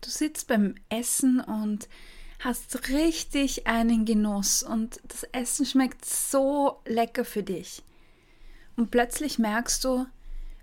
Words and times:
Du 0.00 0.10
sitzt 0.10 0.46
beim 0.46 0.74
Essen 0.88 1.40
und 1.40 1.88
hast 2.38 2.88
richtig 2.88 3.66
einen 3.66 4.04
Genuss 4.04 4.62
und 4.62 5.00
das 5.06 5.24
Essen 5.24 5.66
schmeckt 5.66 6.04
so 6.04 6.80
lecker 6.86 7.24
für 7.24 7.42
dich. 7.42 7.82
Und 8.76 8.90
plötzlich 8.90 9.38
merkst 9.38 9.84
du, 9.84 10.06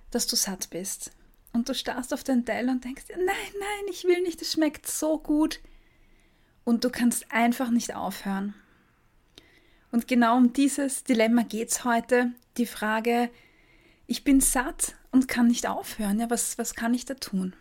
dass 0.09 0.25
du 0.25 0.35
satt 0.35 0.69
bist. 0.71 1.11
Und 1.53 1.69
du 1.69 1.75
starrst 1.75 2.13
auf 2.13 2.23
den 2.23 2.45
Teller 2.45 2.71
und 2.71 2.83
denkst, 2.83 3.05
nein, 3.09 3.25
nein, 3.25 3.85
ich 3.91 4.03
will 4.05 4.21
nicht, 4.21 4.41
es 4.41 4.53
schmeckt 4.53 4.87
so 4.87 5.19
gut. 5.19 5.59
Und 6.63 6.83
du 6.83 6.89
kannst 6.89 7.31
einfach 7.31 7.69
nicht 7.69 7.95
aufhören. 7.95 8.53
Und 9.91 10.07
genau 10.07 10.35
um 10.37 10.53
dieses 10.53 11.03
Dilemma 11.03 11.43
geht 11.43 11.69
es 11.69 11.83
heute. 11.83 12.31
Die 12.57 12.65
Frage, 12.65 13.29
ich 14.07 14.23
bin 14.23 14.41
satt 14.41 14.95
und 15.11 15.27
kann 15.27 15.47
nicht 15.47 15.67
aufhören. 15.67 16.19
Ja, 16.19 16.29
was, 16.29 16.57
was 16.57 16.73
kann 16.73 16.93
ich 16.93 17.05
da 17.05 17.13
tun? 17.13 17.55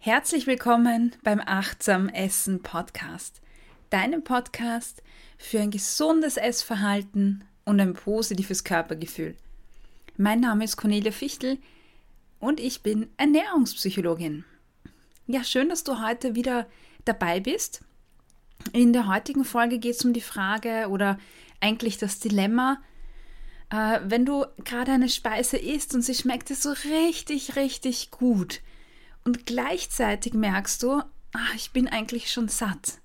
Herzlich 0.00 0.46
willkommen 0.46 1.16
beim 1.24 1.42
Achtsam 1.44 2.08
Essen 2.08 2.62
Podcast, 2.62 3.42
deinem 3.90 4.22
Podcast 4.22 5.02
für 5.36 5.58
ein 5.58 5.72
gesundes 5.72 6.36
Essverhalten 6.36 7.42
und 7.64 7.80
ein 7.80 7.94
positives 7.94 8.62
Körpergefühl. 8.62 9.34
Mein 10.16 10.38
Name 10.38 10.62
ist 10.62 10.76
Cornelia 10.76 11.10
Fichtel 11.10 11.58
und 12.38 12.60
ich 12.60 12.84
bin 12.84 13.08
Ernährungspsychologin. 13.16 14.44
Ja, 15.26 15.42
schön, 15.42 15.68
dass 15.68 15.82
du 15.82 16.00
heute 16.00 16.36
wieder 16.36 16.68
dabei 17.04 17.40
bist. 17.40 17.80
In 18.72 18.92
der 18.92 19.08
heutigen 19.08 19.44
Folge 19.44 19.80
geht 19.80 19.96
es 19.96 20.04
um 20.04 20.12
die 20.12 20.20
Frage 20.20 20.90
oder 20.90 21.18
eigentlich 21.60 21.98
das 21.98 22.20
Dilemma, 22.20 22.80
äh, 23.70 23.98
wenn 24.04 24.24
du 24.24 24.46
gerade 24.64 24.92
eine 24.92 25.08
Speise 25.08 25.56
isst 25.56 25.92
und 25.92 26.02
sie 26.02 26.14
schmeckt 26.14 26.50
dir 26.50 26.54
so 26.54 26.72
richtig, 26.88 27.56
richtig 27.56 28.12
gut– 28.12 28.60
und 29.28 29.44
gleichzeitig 29.44 30.32
merkst 30.32 30.82
du, 30.82 31.02
ach, 31.34 31.54
ich 31.54 31.72
bin 31.72 31.86
eigentlich 31.86 32.32
schon 32.32 32.48
satt. 32.48 32.98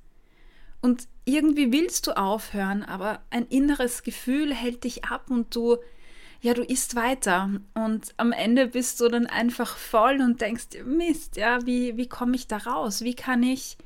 Und 0.80 1.10
irgendwie 1.26 1.74
willst 1.74 2.08
du 2.08 2.16
aufhören, 2.16 2.82
aber 2.82 3.22
ein 3.30 3.46
inneres 3.48 4.04
Gefühl 4.04 4.54
hält 4.54 4.86
dich 4.86 5.04
ab 5.04 5.30
und 5.30 5.54
du, 5.54 5.80
ja, 6.40 6.54
du 6.54 6.64
isst 6.64 6.96
weiter. 6.96 7.50
Und 7.74 8.14
am 8.16 8.32
Ende 8.32 8.68
bist 8.68 9.02
du 9.02 9.10
dann 9.10 9.28
einfach 9.28 9.76
voll 9.76 10.22
und 10.22 10.40
denkst, 10.40 10.68
Mist, 10.86 11.36
ja, 11.36 11.66
wie, 11.66 11.98
wie 11.98 12.08
komme 12.08 12.38
ich 12.38 12.48
da 12.48 12.56
raus? 12.56 13.02
Wie 13.02 13.16
kann 13.16 13.44
ich 13.44 13.78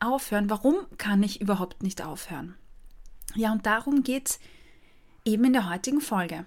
aufhören? 0.00 0.48
Warum 0.48 0.76
kann 0.96 1.22
ich 1.22 1.42
überhaupt 1.42 1.82
nicht 1.82 2.02
aufhören? 2.02 2.54
Ja, 3.34 3.52
und 3.52 3.66
darum 3.66 4.04
geht 4.04 4.30
es 4.30 4.40
eben 5.26 5.44
in 5.44 5.52
der 5.52 5.68
heutigen 5.68 6.00
Folge. 6.00 6.46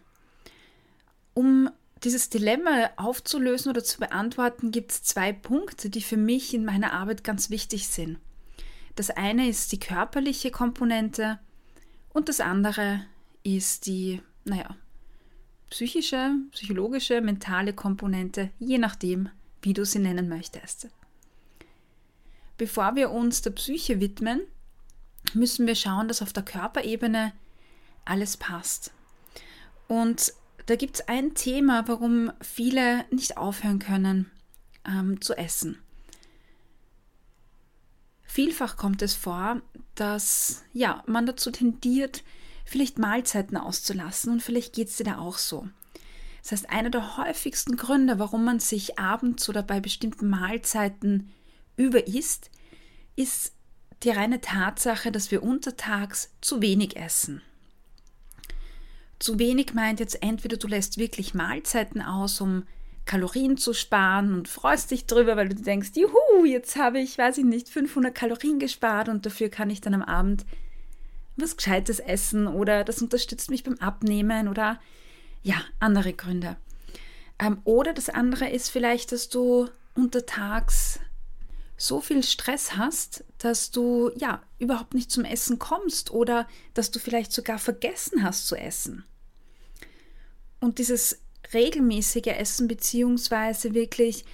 Um 1.35 1.69
dieses 2.05 2.29
Dilemma 2.29 2.91
aufzulösen 2.95 3.71
oder 3.71 3.83
zu 3.83 3.99
beantworten, 3.99 4.71
gibt 4.71 4.91
es 4.91 5.03
zwei 5.03 5.33
Punkte, 5.33 5.89
die 5.89 6.01
für 6.01 6.17
mich 6.17 6.53
in 6.53 6.63
meiner 6.63 6.93
Arbeit 6.93 7.23
ganz 7.23 7.49
wichtig 7.49 7.87
sind. 7.87 8.19
Das 8.95 9.09
eine 9.09 9.49
ist 9.49 9.71
die 9.71 9.79
körperliche 9.79 10.51
Komponente 10.51 11.39
und 12.13 12.29
das 12.29 12.39
andere 12.39 13.05
ist 13.43 13.87
die, 13.87 14.21
naja, 14.45 14.75
psychische, 15.69 16.31
psychologische, 16.51 17.19
mentale 17.21 17.73
Komponente, 17.73 18.51
je 18.59 18.77
nachdem, 18.77 19.29
wie 19.61 19.73
du 19.73 19.83
sie 19.83 19.99
nennen 19.99 20.29
möchtest. 20.29 20.87
Bevor 22.57 22.95
wir 22.95 23.11
uns 23.11 23.41
der 23.41 23.49
Psyche 23.51 23.99
widmen, 23.99 24.41
müssen 25.33 25.67
wir 25.67 25.75
schauen, 25.75 26.07
dass 26.07 26.21
auf 26.21 26.31
der 26.31 26.43
Körperebene 26.43 27.33
alles 28.05 28.37
passt. 28.37 28.93
Und 29.87 30.33
da 30.65 30.75
gibt 30.75 30.95
es 30.95 31.07
ein 31.07 31.35
Thema, 31.35 31.87
warum 31.87 32.31
viele 32.41 33.05
nicht 33.11 33.37
aufhören 33.37 33.79
können 33.79 34.31
ähm, 34.85 35.21
zu 35.21 35.37
essen. 35.37 35.77
Vielfach 38.23 38.75
kommt 38.75 39.01
es 39.01 39.13
vor, 39.13 39.61
dass 39.93 40.63
ja, 40.73 41.03
man 41.07 41.25
dazu 41.25 41.51
tendiert, 41.51 42.23
vielleicht 42.65 42.97
Mahlzeiten 42.97 43.57
auszulassen 43.57 44.33
und 44.33 44.43
vielleicht 44.43 44.73
geht 44.73 44.89
es 44.89 44.97
dir 44.97 45.05
da 45.05 45.19
auch 45.19 45.37
so. 45.37 45.67
Das 46.41 46.51
heißt, 46.51 46.69
einer 46.69 46.89
der 46.89 47.17
häufigsten 47.17 47.77
Gründe, 47.77 48.19
warum 48.19 48.43
man 48.43 48.59
sich 48.59 48.99
abends 48.99 49.47
oder 49.49 49.63
bei 49.63 49.79
bestimmten 49.79 50.29
Mahlzeiten 50.29 51.31
überisst, 51.77 52.51
ist 53.15 53.53
die 54.03 54.09
reine 54.09 54.41
Tatsache, 54.41 55.11
dass 55.11 55.31
wir 55.31 55.41
untertags 55.41 56.31
zu 56.41 56.61
wenig 56.61 56.97
essen. 56.97 57.41
Zu 59.25 59.39
wenig 59.39 59.73
meint 59.73 59.99
jetzt 59.99 60.21
entweder 60.21 60.55
du 60.55 60.67
lässt 60.67 60.99
wirklich 60.99 61.33
Mahlzeiten 61.33 61.99
aus, 61.99 62.41
um 62.41 62.61
Kalorien 63.05 63.57
zu 63.57 63.73
sparen 63.73 64.35
und 64.35 64.47
freust 64.47 64.91
dich 64.91 65.07
drüber, 65.07 65.35
weil 65.35 65.49
du 65.49 65.55
denkst, 65.55 65.93
juhu, 65.95 66.45
jetzt 66.45 66.75
habe 66.75 66.99
ich, 66.99 67.17
weiß 67.17 67.39
ich 67.39 67.43
nicht, 67.43 67.67
500 67.67 68.13
Kalorien 68.13 68.59
gespart 68.59 69.09
und 69.09 69.25
dafür 69.25 69.49
kann 69.49 69.71
ich 69.71 69.81
dann 69.81 69.95
am 69.95 70.03
Abend 70.03 70.45
was 71.37 71.57
Gescheites 71.57 71.99
essen 71.99 72.45
oder 72.45 72.83
das 72.83 73.01
unterstützt 73.01 73.49
mich 73.49 73.63
beim 73.63 73.79
Abnehmen 73.79 74.47
oder 74.47 74.79
ja, 75.41 75.55
andere 75.79 76.13
Gründe. 76.13 76.55
Ähm, 77.39 77.61
oder 77.63 77.93
das 77.93 78.09
andere 78.09 78.51
ist 78.51 78.69
vielleicht, 78.69 79.11
dass 79.11 79.29
du 79.29 79.67
untertags 79.95 80.99
so 81.77 81.99
viel 81.99 82.21
Stress 82.21 82.77
hast, 82.77 83.23
dass 83.39 83.71
du 83.71 84.11
ja 84.17 84.43
überhaupt 84.59 84.93
nicht 84.93 85.09
zum 85.09 85.25
Essen 85.25 85.57
kommst 85.57 86.11
oder 86.11 86.47
dass 86.75 86.91
du 86.91 86.99
vielleicht 86.99 87.31
sogar 87.31 87.57
vergessen 87.57 88.21
hast 88.21 88.45
zu 88.45 88.55
essen. 88.55 89.03
Und 90.59 90.79
dieses 90.79 91.19
regelmäßige 91.53 92.27
Essen 92.27 92.67
beziehungsweise 92.67 93.73
wirklich 93.73 94.25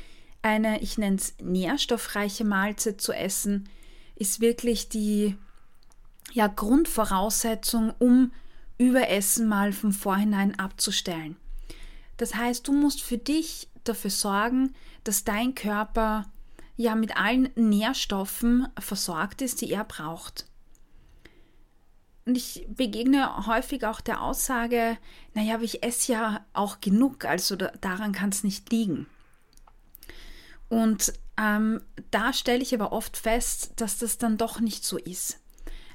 eine, 0.42 0.82
ich 0.82 0.98
nenne 0.98 1.18
es 1.18 1.36
nährstoffreiche 1.42 2.44
Mahlzeit 2.44 3.02
zu 3.02 3.14
essen, 3.14 3.70
ist 4.16 4.40
wirklich 4.42 4.90
die 4.90 5.36
ja, 6.34 6.48
Grundvoraussetzung, 6.48 7.94
um 8.00 8.31
Überessen 8.78 9.48
mal 9.48 9.74
von 9.74 9.92
vorhinein 9.92 10.58
abzustellen. 10.58 11.38
Das 12.18 12.36
heißt, 12.36 12.68
du 12.68 12.74
musst 12.74 13.02
für 13.02 13.18
dich 13.18 13.68
dafür 13.84 14.12
sorgen, 14.12 14.74
dass 15.04 15.24
dein 15.24 15.56
Körper 15.56 16.26
ja 16.78 16.96
mit 16.96 17.16
allen 17.18 17.50
Nährstoffen 17.56 18.68
versorgt 18.80 19.42
ist, 19.42 19.62
die 19.62 19.72
er 19.72 19.84
braucht. 19.84 20.46
Und 22.26 22.38
ich 22.38 22.68
begegne 22.70 23.48
häufig 23.48 23.86
auch 23.86 24.00
der 24.00 24.22
Aussage, 24.22 24.98
naja, 25.34 25.56
aber 25.56 25.64
ich 25.64 25.84
esse 25.84 26.12
ja 26.12 26.46
auch 26.54 26.80
genug, 26.80 27.26
also 27.26 27.56
daran 27.56 28.12
kann 28.12 28.30
es 28.30 28.44
nicht 28.44 28.72
liegen. 28.72 29.08
Und 30.70 31.14
ähm, 31.38 31.81
da 32.12 32.31
stelle 32.31 32.62
ich 32.62 32.74
aber 32.74 32.92
oft 32.92 33.18
fest, 33.18 33.74
dass 33.78 33.98
das 33.98 34.18
dann 34.18 34.38
doch 34.38 34.60
nicht 34.60 34.86
so 34.86 34.98
ist. 34.98 35.40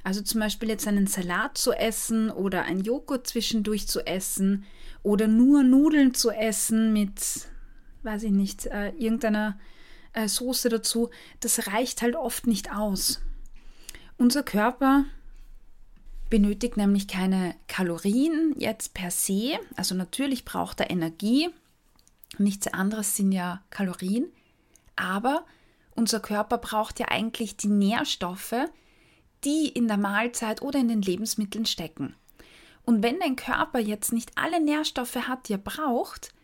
Also 0.03 0.23
zum 0.23 0.41
Beispiel 0.41 0.69
jetzt 0.69 0.87
einen 0.87 1.07
Salat 1.07 1.59
zu 1.59 1.73
essen 1.73 2.31
oder 2.31 2.63
ein 2.63 2.81
Joghurt 2.81 3.27
zwischendurch 3.27 3.89
zu 3.89 4.07
essen 4.07 4.65
oder 5.03 5.29
nur 5.29 5.63
Nudeln 5.63 6.15
zu 6.15 6.31
essen 6.31 6.93
mit, 6.93 7.49
weiß 8.03 8.25
ich 8.25 8.31
nicht, 8.31 8.67
äh, 8.67 8.91
irgendeiner 8.91 9.59
äh, 10.13 10.29
Soße 10.29 10.69
dazu, 10.69 11.11
das 11.41 11.69
reicht 11.69 12.03
halt 12.03 12.17
oft 12.17 12.47
nicht 12.47 12.73
aus. 12.73 13.21
Unser 14.17 14.43
Körper 14.43 15.07
benötigt 16.31 16.77
nämlich 16.77 17.09
keine 17.09 17.55
Kalorien 17.69 18.55
jetzt 18.59 18.95
per 18.95 19.11
se, 19.11 19.59
also 19.77 19.95
natürlich 19.95 20.45
braucht 20.45 20.81
er 20.81 20.91
Energie, 20.91 21.49
nichts 22.39 22.67
anderes 22.69 23.17
sind 23.17 23.33
ja 23.33 23.63
Kalorien, 23.71 24.27
aber 24.97 25.45
unser 25.95 26.21
Körper 26.21 26.59
braucht 26.59 27.01
ja 27.01 27.09
eigentlich 27.09 27.57
die 27.57 27.69
Nährstoffe, 27.69 28.55
die 29.45 29.69
in 29.69 29.89
der 29.89 29.97
Mahlzeit 29.97 30.63
oder 30.63 30.79
in 30.79 30.89
den 30.89 31.03
Lebensmitteln 31.03 31.67
stecken. 31.67 32.15
Und 32.85 33.03
wenn 33.03 33.19
dein 33.19 33.37
Körper 33.37 33.79
jetzt 33.79 34.13
nicht 34.13 34.31
alle 34.37 34.63
Nährstoffe 34.63 35.17
hat, 35.17 35.49
die 35.49 35.55
er 35.55 35.59
braucht, 35.59 36.35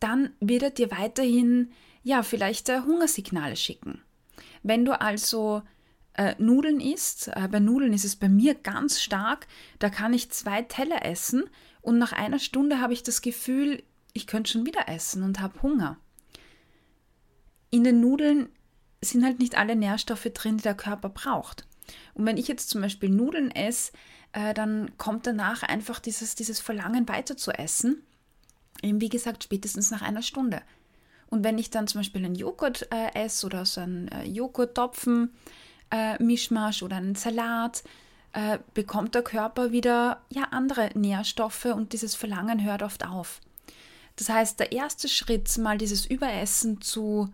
dann 0.00 0.30
wird 0.40 0.62
er 0.62 0.70
dir 0.70 0.90
weiterhin 0.90 1.72
ja, 2.02 2.22
vielleicht 2.22 2.68
äh, 2.68 2.80
Hungersignale 2.80 3.56
schicken. 3.56 4.02
Wenn 4.62 4.84
du 4.84 4.98
also 5.00 5.62
äh, 6.18 6.34
Nudeln 6.38 6.80
isst, 6.80 7.28
äh, 7.28 7.48
bei 7.48 7.60
Nudeln 7.60 7.92
ist 7.92 8.04
es 8.04 8.16
bei 8.16 8.28
mir 8.28 8.54
ganz 8.54 9.00
stark, 9.00 9.46
da 9.78 9.88
kann 9.88 10.12
ich 10.12 10.30
zwei 10.30 10.62
Teller 10.62 11.06
essen 11.06 11.44
und 11.80 11.98
nach 11.98 12.12
einer 12.12 12.40
Stunde 12.40 12.80
habe 12.80 12.92
ich 12.92 13.04
das 13.04 13.22
Gefühl, 13.22 13.84
ich 14.12 14.26
könnte 14.26 14.50
schon 14.50 14.66
wieder 14.66 14.88
essen 14.88 15.22
und 15.22 15.40
habe 15.40 15.62
Hunger. 15.62 15.96
In 17.70 17.84
den 17.84 18.00
Nudeln 18.00 18.48
sind 19.00 19.24
halt 19.24 19.38
nicht 19.38 19.56
alle 19.56 19.76
Nährstoffe 19.76 20.28
drin, 20.34 20.56
die 20.56 20.64
der 20.64 20.74
Körper 20.74 21.08
braucht. 21.08 21.66
Und 22.14 22.26
wenn 22.26 22.36
ich 22.36 22.48
jetzt 22.48 22.68
zum 22.68 22.80
Beispiel 22.80 23.10
Nudeln 23.10 23.52
esse, 23.52 23.92
äh, 24.32 24.54
dann 24.54 24.90
kommt 24.98 25.24
danach 25.26 25.62
einfach 25.62 26.00
dieses, 26.00 26.34
dieses 26.34 26.58
Verlangen 26.58 27.08
weiter 27.08 27.36
zu 27.36 27.52
essen. 27.52 28.02
Eben 28.82 29.00
wie 29.00 29.08
gesagt, 29.08 29.44
spätestens 29.44 29.92
nach 29.92 30.02
einer 30.02 30.22
Stunde. 30.22 30.62
Und 31.28 31.44
wenn 31.44 31.58
ich 31.58 31.70
dann 31.70 31.86
zum 31.86 32.00
Beispiel 32.00 32.24
einen 32.24 32.34
Joghurt 32.34 32.88
äh, 32.90 33.14
esse 33.14 33.46
oder 33.46 33.64
so 33.64 33.82
einen 33.82 34.08
äh, 34.08 34.24
Joghurttopfen, 34.24 35.32
äh, 35.90 36.22
Mischmasch 36.22 36.82
oder 36.82 36.96
einen 36.96 37.14
Salat, 37.14 37.82
äh, 38.32 38.58
bekommt 38.74 39.14
der 39.14 39.22
Körper 39.22 39.72
wieder 39.72 40.22
ja 40.28 40.44
andere 40.50 40.90
Nährstoffe 40.94 41.66
und 41.66 41.92
dieses 41.92 42.14
Verlangen 42.14 42.62
hört 42.62 42.82
oft 42.82 43.06
auf. 43.06 43.40
Das 44.16 44.28
heißt, 44.28 44.58
der 44.58 44.72
erste 44.72 45.08
Schritt, 45.08 45.56
mal 45.58 45.78
dieses 45.78 46.04
Überessen 46.04 46.80
zu 46.80 47.32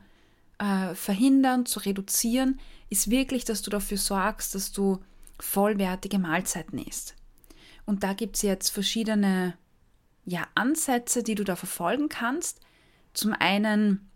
äh, 0.58 0.94
verhindern, 0.94 1.66
zu 1.66 1.80
reduzieren, 1.80 2.60
ist 2.90 3.10
wirklich, 3.10 3.44
dass 3.44 3.62
du 3.62 3.70
dafür 3.70 3.98
sorgst, 3.98 4.54
dass 4.54 4.70
du 4.70 5.00
vollwertige 5.40 6.18
Mahlzeiten 6.18 6.78
isst. 6.78 7.14
Und 7.86 8.02
da 8.02 8.12
gibt 8.12 8.36
es 8.36 8.42
jetzt 8.42 8.70
verschiedene 8.70 9.54
ja, 10.24 10.46
Ansätze, 10.54 11.22
die 11.22 11.34
du 11.34 11.44
da 11.44 11.56
verfolgen 11.56 12.08
kannst. 12.08 12.60
Zum 13.14 13.32
einen 13.32 14.10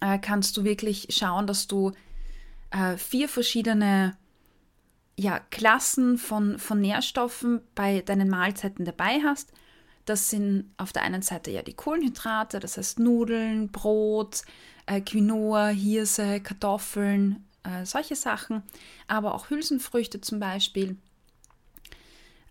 äh, 0.00 0.18
kannst 0.18 0.56
du 0.56 0.64
wirklich 0.64 1.08
schauen, 1.10 1.46
dass 1.46 1.66
du 1.66 1.92
äh, 2.70 2.96
vier 2.96 3.28
verschiedene 3.28 4.16
ja, 5.18 5.38
Klassen 5.50 6.16
von, 6.18 6.58
von 6.58 6.80
Nährstoffen 6.80 7.60
bei 7.74 8.00
deinen 8.00 8.28
Mahlzeiten 8.30 8.84
dabei 8.84 9.20
hast. 9.22 9.52
Das 10.06 10.30
sind 10.30 10.72
auf 10.76 10.92
der 10.92 11.02
einen 11.02 11.22
Seite 11.22 11.50
ja 11.50 11.62
die 11.62 11.74
Kohlenhydrate, 11.74 12.58
das 12.58 12.78
heißt 12.78 12.98
Nudeln, 12.98 13.70
Brot, 13.70 14.42
äh, 14.86 15.00
Quinoa, 15.00 15.68
Hirse, 15.68 16.40
Kartoffeln, 16.40 17.44
äh, 17.62 17.84
solche 17.84 18.16
Sachen, 18.16 18.62
aber 19.06 19.34
auch 19.34 19.50
Hülsenfrüchte 19.50 20.20
zum 20.20 20.40
Beispiel. 20.40 20.96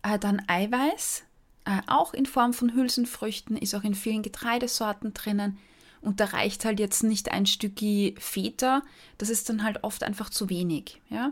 Äh, 0.03 0.19
dann 0.19 0.41
Eiweiß, 0.47 1.23
äh, 1.65 1.81
auch 1.87 2.13
in 2.13 2.25
Form 2.25 2.53
von 2.53 2.73
Hülsenfrüchten, 2.73 3.57
ist 3.57 3.73
auch 3.75 3.83
in 3.83 3.95
vielen 3.95 4.21
Getreidesorten 4.21 5.13
drinnen. 5.13 5.57
Und 6.01 6.19
da 6.19 6.25
reicht 6.25 6.65
halt 6.65 6.79
jetzt 6.79 7.03
nicht 7.03 7.31
ein 7.31 7.45
Stücki 7.45 8.15
Feta, 8.19 8.83
das 9.17 9.29
ist 9.29 9.49
dann 9.49 9.63
halt 9.63 9.83
oft 9.83 10.03
einfach 10.03 10.29
zu 10.29 10.49
wenig. 10.49 11.01
Ja? 11.09 11.31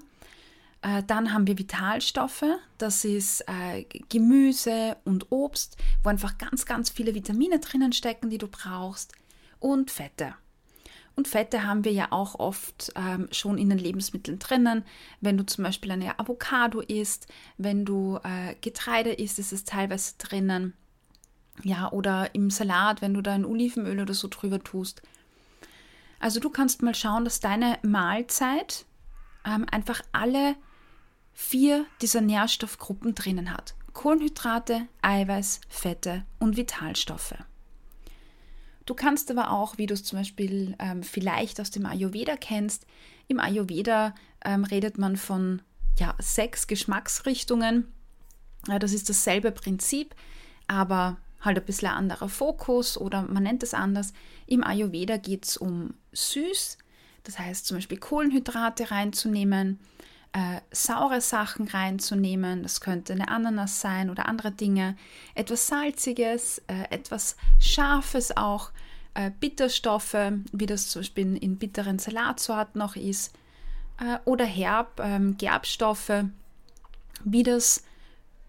Äh, 0.82 1.04
dann 1.04 1.34
haben 1.34 1.48
wir 1.48 1.58
Vitalstoffe, 1.58 2.46
das 2.78 3.06
ist 3.06 3.46
äh, 3.48 3.86
Gemüse 4.10 4.98
und 5.06 5.32
Obst, 5.32 5.78
wo 6.04 6.10
einfach 6.10 6.38
ganz, 6.38 6.66
ganz 6.66 6.90
viele 6.90 7.16
Vitamine 7.16 7.60
drinnen 7.60 7.94
stecken, 7.94 8.30
die 8.30 8.38
du 8.38 8.48
brauchst. 8.48 9.14
Und 9.60 9.90
Fette. 9.90 10.36
Und 11.16 11.28
Fette 11.28 11.66
haben 11.66 11.84
wir 11.84 11.92
ja 11.92 12.12
auch 12.12 12.36
oft 12.36 12.92
ähm, 12.96 13.28
schon 13.32 13.58
in 13.58 13.70
den 13.70 13.80
Lebensmitteln 13.80 14.38
drinnen. 14.38 14.84
Wenn 15.20 15.36
du 15.36 15.46
zum 15.48 15.64
Beispiel 15.64 15.90
eine 15.92 16.20
Avocado 16.20 16.80
isst, 16.80 17.26
wenn 17.58 17.86
du 17.86 18.20
äh, 18.24 18.54
Getreide 18.62 19.14
isst, 19.14 19.40
ist 19.40 19.52
es 19.52 19.64
teilweise 19.64 20.14
drinnen. 20.20 20.76
Ja, 21.64 21.92
oder 21.92 22.34
im 22.36 22.50
Salat, 22.50 23.02
wenn 23.02 23.14
du 23.14 23.22
da 23.22 23.34
ein 23.34 23.46
Olivenöl 23.46 24.00
oder 24.00 24.14
so 24.14 24.28
drüber 24.28 24.64
tust. 24.64 25.02
Also 26.20 26.40
du 26.40 26.50
kannst 26.50 26.82
mal 26.82 26.96
schauen, 26.96 27.26
dass 27.26 27.40
deine 27.40 27.78
Mahlzeit 27.84 28.86
ähm, 29.46 29.66
einfach 29.72 30.02
alle 30.12 30.56
vier 31.34 31.86
dieser 32.02 32.22
Nährstoffgruppen 32.22 33.16
drinnen 33.16 33.54
hat. 33.54 33.76
Kohlenhydrate, 33.94 34.88
Eiweiß, 35.02 35.62
Fette 35.70 36.26
und 36.40 36.58
Vitalstoffe. 36.58 37.36
Du 38.86 38.94
kannst 38.94 39.30
aber 39.32 39.52
auch, 39.52 39.78
wie 39.78 39.86
du 39.86 39.94
es 39.94 40.04
zum 40.04 40.20
Beispiel 40.20 40.76
ähm, 40.80 41.04
vielleicht 41.04 41.60
aus 41.60 41.72
dem 41.72 41.86
Ayurveda 41.86 42.38
kennst, 42.38 42.86
im 43.28 43.40
Ayurveda 43.40 44.16
ähm, 44.46 44.64
redet 44.64 44.98
man 44.98 45.18
von 45.18 45.62
ja, 46.00 46.16
sechs 46.20 46.68
Geschmacksrichtungen. 46.68 47.92
Ja, 48.68 48.80
das 48.80 48.94
ist 48.94 49.10
dasselbe 49.10 49.52
Prinzip, 49.52 50.16
aber 50.68 51.18
halt 51.42 51.58
ein 51.58 51.66
bisschen 51.66 51.90
ein 51.90 51.96
anderer 51.96 52.30
Fokus 52.30 52.98
oder 52.98 53.24
man 53.24 53.44
nennt 53.44 53.64
es 53.64 53.74
anders. 53.74 54.14
Im 54.46 54.64
Ayurveda 54.64 55.18
geht 55.18 55.46
es 55.46 55.58
um 55.58 55.94
süß, 56.14 56.78
das 57.24 57.40
heißt 57.40 57.66
zum 57.66 57.78
Beispiel 57.78 57.98
Kohlenhydrate 57.98 58.92
reinzunehmen, 58.92 59.80
äh, 60.34 60.62
saure 60.72 61.22
Sachen 61.22 61.68
reinzunehmen, 61.68 62.64
das 62.64 62.82
könnte 62.82 63.14
eine 63.14 63.30
Ananas 63.30 63.82
sein 63.82 64.10
oder 64.10 64.28
andere 64.28 64.52
Dinge, 64.52 64.96
etwas 65.36 65.68
Salziges, 65.68 66.60
äh, 66.68 66.84
etwas 66.90 67.38
Scharfes 67.60 68.36
auch, 68.36 68.72
äh, 69.14 69.32
Bitterstoffe, 69.40 70.16
wie 70.52 70.66
das 70.66 70.90
zum 70.90 71.02
Beispiel 71.02 71.38
in 71.38 71.58
bitteren 71.58 72.00
Salatsorten 72.00 72.80
noch 72.80 72.96
ist, 72.96 73.34
äh, 74.00 74.20
oder 74.26 74.46
Herb, 74.46 75.00
ähm, 75.00 75.38
Gerbstoffe, 75.38 76.26
wie 77.24 77.44
das 77.44 77.84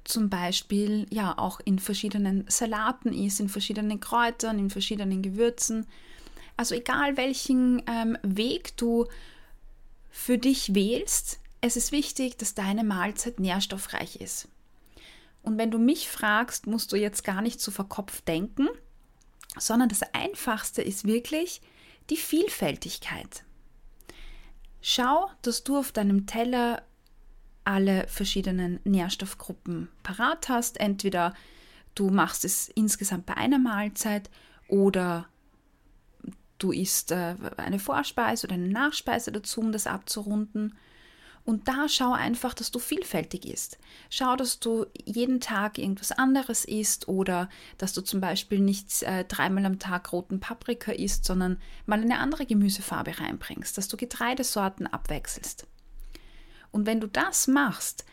zum 0.09 0.31
Beispiel 0.31 1.07
ja 1.11 1.37
auch 1.37 1.61
in 1.61 1.79
verschiedenen 1.79 2.45
Salaten 2.49 3.13
ist, 3.13 3.41
in 3.41 3.49
verschiedenen 3.49 4.01
Kräutern, 4.01 4.59
in 4.59 4.71
verschiedenen 4.71 5.23
Gewürzen. 5.23 5.87
Also 6.57 6.75
egal 6.75 7.17
welchen 7.17 7.83
ähm, 7.87 8.17
Weg 8.23 8.77
du 8.77 9.07
für 10.11 10.39
dich 10.39 10.75
wählst, 10.75 11.41
es 11.61 11.77
ist 11.77 11.93
wichtig, 11.93 12.39
dass 12.39 12.55
deine 12.55 12.85
Mahlzeit 12.85 13.39
nährstoffreich 13.39 14.17
ist. 14.17 14.49
Und 15.43 15.59
wenn 15.59 15.71
du 15.71 15.79
mich 15.79 16.09
fragst, 16.09 16.67
musst 16.67 16.93
du 16.93 16.97
jetzt 16.97 17.25
gar 17.25 17.43
nicht 17.43 17.61
zu 17.61 17.71
verkopft 17.71 18.27
denken, 18.29 18.69
sondern 19.59 19.89
das 19.89 20.03
Einfachste 20.15 20.83
ist 20.83 21.07
wirklich 21.07 21.61
die 22.11 22.17
Vielfältigkeit. 22.17 23.45
Schau, 24.81 25.31
dass 25.43 25.65
du 25.65 25.77
auf 25.77 25.93
deinem 25.93 26.27
Teller 26.27 26.83
alle 27.69 28.07
verschiedenen 28.09 28.81
Nährstoffgruppen 28.85 29.89
parat 30.03 30.49
hast. 30.49 30.81
Entweder 30.81 31.35
du 31.95 32.09
machst 32.09 32.47
es 32.47 32.71
insgesamt 32.71 33.27
bei 33.27 33.37
einer 33.37 33.59
Mahlzeit 33.59 34.31
oder 34.69 35.27
du 36.57 36.73
isst 36.73 37.13
äh, 37.13 37.35
eine 37.59 37.79
Vorspeise 37.79 38.47
oder 38.47 38.55
eine 38.55 38.69
Nachspeise 38.69 39.33
dazu, 39.33 39.61
um 39.61 39.71
das 39.71 39.87
abzurunden. 39.87 40.79
Und 41.45 41.69
da 41.69 41.91
schau 41.91 42.13
einfach, 42.13 42.55
dass 42.55 42.71
du 42.71 42.79
vielfältig 42.79 43.47
isst. 43.47 43.79
Schau, 44.09 44.35
dass 44.37 44.61
du 44.61 44.87
jeden 45.05 45.41
Tag 45.41 45.77
irgendwas 45.77 46.13
anderes 46.13 46.65
isst 46.65 47.07
oder 47.07 47.51
dass 47.77 47.93
du 47.93 48.01
zum 48.01 48.23
Beispiel 48.23 48.61
nicht 48.61 49.03
äh, 49.03 49.25
dreimal 49.25 49.67
am 49.67 49.79
Tag 49.79 50.11
roten 50.13 50.41
Paprika 50.41 50.93
isst, 50.93 51.27
sondern 51.27 51.61
mal 51.85 52.01
eine 52.01 52.19
andere 52.19 52.47
Gemüsefarbe 52.47 53.19
reinbringst, 53.21 53.77
dass 53.77 53.89
du 53.89 53.99
Getreidesorten 53.99 54.87
abwechselst. 54.87 55.67
Und 56.71 56.87
wenn 56.87 57.01
du 57.01 57.07
das 57.07 57.47
machst, 57.47 58.05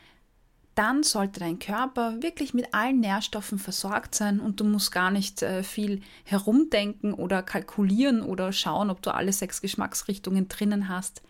dann 0.75 1.03
sollte 1.03 1.39
dein 1.39 1.59
Körper 1.59 2.21
wirklich 2.21 2.53
mit 2.53 2.73
allen 2.73 2.99
Nährstoffen 2.99 3.57
versorgt 3.57 4.13
sein 4.13 4.41
und 4.41 4.59
du 4.59 4.65
musst 4.65 4.91
gar 4.91 5.09
nicht 5.09 5.41
äh, 5.41 5.63
viel 5.63 6.01
herumdenken 6.25 7.13
oder 7.13 7.41
kalkulieren 7.41 8.21
oder 8.21 8.51
schauen, 8.51 8.89
ob 8.89 9.01
du 9.01 9.13
alle 9.13 9.31
sechs 9.31 9.61
Geschmacksrichtungen 9.61 10.49
drinnen 10.49 10.89
hast. 10.89 11.21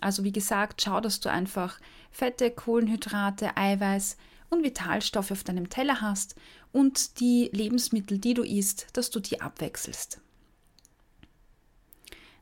Also 0.00 0.24
wie 0.24 0.32
gesagt, 0.32 0.82
schau, 0.82 1.00
dass 1.00 1.20
du 1.20 1.30
einfach 1.30 1.78
Fette, 2.10 2.50
Kohlenhydrate, 2.50 3.56
Eiweiß 3.56 4.16
und 4.48 4.62
Vitalstoffe 4.62 5.30
auf 5.30 5.44
deinem 5.44 5.68
Teller 5.68 6.00
hast 6.00 6.34
und 6.72 7.20
die 7.20 7.50
Lebensmittel, 7.52 8.18
die 8.18 8.34
du 8.34 8.42
isst, 8.42 8.86
dass 8.94 9.10
du 9.10 9.20
die 9.20 9.40
abwechselst. 9.40 10.20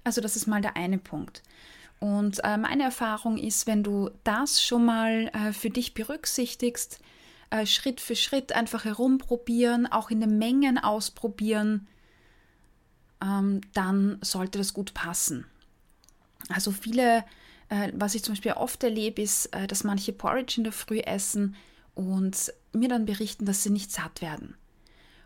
Also 0.05 0.21
das 0.21 0.37
ist 0.37 0.47
mal 0.47 0.61
der 0.61 0.77
eine 0.77 0.99
Punkt. 0.99 1.43
Und 2.01 2.43
äh, 2.45 2.57
meine 2.57 2.83
Erfahrung 2.83 3.39
ist, 3.39 3.67
wenn 3.67 3.83
du 3.83 4.11
das 4.25 4.63
schon 4.63 4.85
mal 4.85 5.31
äh, 5.33 5.53
für 5.53 5.71
dich 5.71 5.95
berücksichtigst, 5.95 7.01
äh, 7.51 7.67
Schritt 7.67 8.01
für 8.01 8.17
Schritt 8.17 8.53
einfach 8.53 8.85
herumprobieren, 8.85 9.87
auch 9.87 10.11
in 10.11 10.21
den 10.21 10.39
Mengen 10.39 10.79
ausprobieren, 10.79 11.87
ähm, 13.23 13.61
dann 13.73 14.19
sollte 14.21 14.59
das 14.59 14.75
gut 14.75 14.93
passen. 14.93 15.47
Also 16.49 16.73
viele 16.73 17.25
äh, 17.69 17.93
was 17.95 18.15
ich 18.15 18.23
zum 18.23 18.35
Beispiel 18.35 18.53
oft 18.53 18.83
erlebe, 18.83 19.23
ist, 19.23 19.47
äh, 19.47 19.67
dass 19.67 19.85
manche 19.85 20.13
Porridge 20.13 20.55
in 20.59 20.65
der 20.65 20.73
Früh 20.73 20.99
essen 21.01 21.57
und 21.95 22.53
mir 22.73 22.89
dann 22.89 23.07
berichten, 23.07 23.47
dass 23.47 23.63
sie 23.63 23.71
nicht 23.71 23.91
satt 23.91 24.21
werden. 24.21 24.57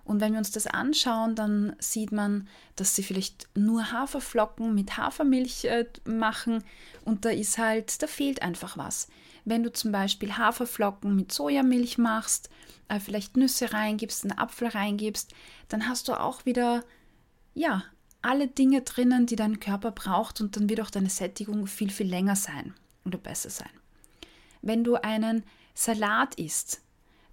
Und 0.08 0.22
wenn 0.22 0.32
wir 0.32 0.38
uns 0.38 0.50
das 0.50 0.66
anschauen, 0.66 1.34
dann 1.34 1.76
sieht 1.80 2.12
man, 2.12 2.48
dass 2.76 2.96
sie 2.96 3.02
vielleicht 3.02 3.46
nur 3.54 3.92
Haferflocken 3.92 4.74
mit 4.74 4.96
Hafermilch 4.96 5.66
äh, 5.66 5.84
machen 6.06 6.64
und 7.04 7.26
da 7.26 7.28
ist 7.28 7.58
halt, 7.58 8.02
da 8.02 8.06
fehlt 8.06 8.40
einfach 8.40 8.78
was. 8.78 9.08
Wenn 9.44 9.62
du 9.62 9.70
zum 9.70 9.92
Beispiel 9.92 10.38
Haferflocken 10.38 11.14
mit 11.14 11.30
Sojamilch 11.30 11.98
machst, 11.98 12.48
äh, 12.88 13.00
vielleicht 13.00 13.36
Nüsse 13.36 13.74
reingibst, 13.74 14.24
einen 14.24 14.38
Apfel 14.38 14.68
reingibst, 14.68 15.34
dann 15.68 15.86
hast 15.86 16.08
du 16.08 16.14
auch 16.14 16.46
wieder, 16.46 16.84
ja, 17.52 17.84
alle 18.22 18.48
Dinge 18.48 18.80
drinnen, 18.80 19.26
die 19.26 19.36
dein 19.36 19.60
Körper 19.60 19.90
braucht 19.90 20.40
und 20.40 20.56
dann 20.56 20.70
wird 20.70 20.80
auch 20.80 20.90
deine 20.90 21.10
Sättigung 21.10 21.66
viel, 21.66 21.90
viel 21.90 22.08
länger 22.08 22.34
sein 22.34 22.72
oder 23.04 23.18
besser 23.18 23.50
sein. 23.50 23.68
Wenn 24.62 24.84
du 24.84 24.94
einen 24.94 25.44
Salat 25.74 26.36
isst, 26.36 26.80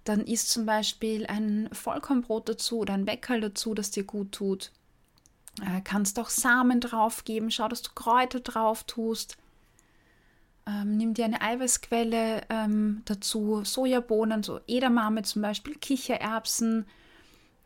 dann 0.08 0.20
isst 0.20 0.50
zum 0.50 0.66
Beispiel 0.66 1.26
ein 1.26 1.68
Vollkornbrot 1.72 2.48
dazu 2.48 2.78
oder 2.78 2.94
ein 2.94 3.06
Weckerl 3.06 3.40
dazu, 3.40 3.74
das 3.74 3.90
dir 3.90 4.04
gut 4.04 4.32
tut. 4.32 4.72
Äh, 5.60 5.80
kannst 5.82 6.18
auch 6.18 6.28
Samen 6.28 6.80
drauf 6.80 7.24
geben, 7.24 7.50
schau, 7.50 7.68
dass 7.68 7.82
du 7.82 7.90
Kräuter 7.94 8.40
drauf 8.40 8.84
tust. 8.84 9.36
Ähm, 10.66 10.96
nimm 10.96 11.14
dir 11.14 11.24
eine 11.24 11.40
Eiweißquelle 11.40 12.42
ähm, 12.50 13.02
dazu, 13.04 13.62
Sojabohnen, 13.64 14.42
so 14.42 14.60
Edamame 14.66 15.22
zum 15.22 15.42
Beispiel, 15.42 15.76
Kichererbsen, 15.76 16.86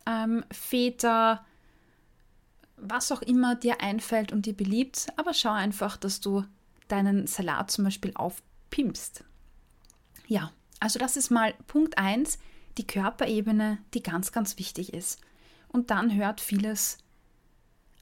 ähm, 0.06 0.44
Feta, 0.52 1.44
was 2.76 3.10
auch 3.12 3.22
immer 3.22 3.54
dir 3.54 3.80
einfällt 3.80 4.32
und 4.32 4.46
dir 4.46 4.54
beliebt, 4.54 5.08
aber 5.16 5.34
schau 5.34 5.52
einfach, 5.52 5.96
dass 5.96 6.20
du 6.20 6.44
deinen 6.88 7.26
Salat 7.26 7.70
zum 7.70 7.84
Beispiel 7.84 8.12
aufpimpst. 8.14 9.24
Ja, 10.26 10.52
also 10.80 10.98
das 10.98 11.16
ist 11.16 11.30
mal 11.30 11.54
Punkt 11.66 11.98
1, 11.98 12.38
die 12.78 12.86
Körperebene, 12.86 13.78
die 13.94 14.02
ganz, 14.02 14.32
ganz 14.32 14.58
wichtig 14.58 14.92
ist. 14.92 15.20
und 15.68 15.90
dann 15.90 16.14
hört 16.14 16.40
vieles 16.40 16.98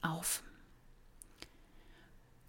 auf. 0.01 0.41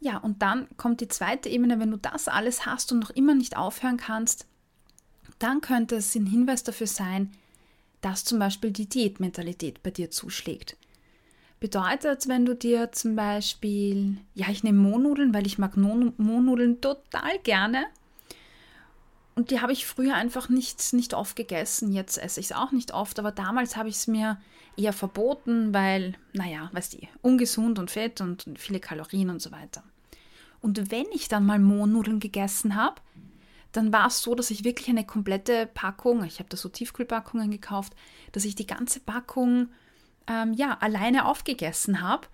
Ja, 0.01 0.17
und 0.17 0.41
dann 0.41 0.67
kommt 0.79 1.03
die 1.03 1.09
zweite 1.09 1.51
Ebene, 1.51 1.79
wenn 1.79 1.91
du 1.91 1.99
das 1.99 2.27
alles 2.27 2.65
hast 2.65 2.91
und 2.91 3.01
noch 3.01 3.11
immer 3.11 3.35
nicht 3.35 3.57
aufhören 3.57 3.99
kannst, 3.99 4.47
dann 5.39 5.61
könnte 5.61 5.97
es 5.97 6.15
ein 6.15 6.25
Hinweis 6.25 6.63
dafür 6.63 6.87
sein, 6.87 7.33
dass 8.01 8.25
zum 8.25 8.39
Beispiel 8.39 8.71
die 8.71 8.89
Diätmentalität 8.89 9.83
bei 9.83 9.91
dir 9.91 10.11
zuschlägt. 10.11 10.79
Bedeutet, 11.61 12.29
wenn 12.29 12.47
du 12.47 12.57
dir 12.57 12.93
zum 12.93 13.15
Beispiel, 13.15 14.17
ja, 14.35 14.49
ich 14.49 14.65
nehme 14.65 14.79
Mohnnudeln, 14.79 15.35
weil 15.35 15.47
ich 15.47 15.59
mag 15.59 15.77
Mohnnudeln 15.77 16.81
total 16.81 17.39
gerne. 17.43 17.85
Und 19.35 19.51
die 19.51 19.61
habe 19.61 19.73
ich 19.73 19.87
früher 19.87 20.15
einfach 20.15 20.49
nicht, 20.49 20.93
nicht 20.93 21.15
oft 21.15 21.37
gegessen. 21.37 21.93
Jetzt 21.93 22.19
esse 22.19 22.41
ich 22.41 22.47
es 22.47 22.53
auch 22.53 22.73
nicht 22.73 22.93
oft, 22.93 23.19
aber 23.19 23.33
damals 23.33 23.77
habe 23.77 23.89
ich 23.89 23.97
es 23.97 24.07
mir 24.07 24.41
eher 24.77 24.93
verboten, 24.93 25.73
weil, 25.73 26.15
naja, 26.33 26.69
weißt 26.73 26.95
du, 26.95 26.99
ungesund 27.23 27.79
und 27.79 27.91
fett 27.91 28.21
und 28.21 28.45
viele 28.57 28.81
Kalorien 28.81 29.31
und 29.31 29.41
so 29.41 29.53
weiter. 29.53 29.83
Und 30.61 30.91
wenn 30.91 31.07
ich 31.13 31.29
dann 31.29 31.47
mal 31.47 31.59
Mohnnudeln 31.59 32.21
gegessen 32.21 32.75
habe, 32.75 33.01
dann 33.73 33.93
war 33.93 34.09
es 34.09 34.21
so, 34.21 34.35
dass 34.35 34.51
ich 34.51 34.65
wirklich 34.65 34.89
eine 34.89 35.07
komplette 35.07 35.67
Packung, 35.67 36.25
ich 36.25 36.39
habe 36.39 36.49
da 36.49 36.57
so 36.57 36.69
Tiefkühlpackungen 36.69 37.51
gekauft, 37.51 37.95
dass 38.33 38.45
ich 38.45 38.57
die 38.57 38.67
ganze 38.67 39.01
Packung 39.01 39.69
ähm, 40.27 40.53
ja, 40.55 40.77
alleine 40.81 41.25
aufgegessen 41.27 42.01
habe. 42.01 42.27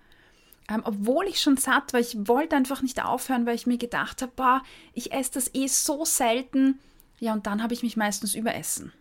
Ähm, 0.69 0.81
obwohl 0.83 1.27
ich 1.27 1.39
schon 1.39 1.57
satt 1.57 1.93
war, 1.93 1.99
ich 1.99 2.27
wollte 2.27 2.55
einfach 2.55 2.81
nicht 2.81 3.03
aufhören, 3.03 3.45
weil 3.45 3.55
ich 3.55 3.67
mir 3.67 3.77
gedacht 3.77 4.21
habe, 4.21 4.33
boah, 4.35 4.63
ich 4.93 5.13
esse 5.13 5.33
das 5.33 5.55
eh 5.55 5.67
so 5.67 6.03
selten. 6.03 6.79
Ja, 7.19 7.33
und 7.33 7.47
dann 7.47 7.63
habe 7.63 7.73
ich 7.73 7.83
mich 7.83 7.97
meistens 7.97 8.35
überessen. 8.35 8.91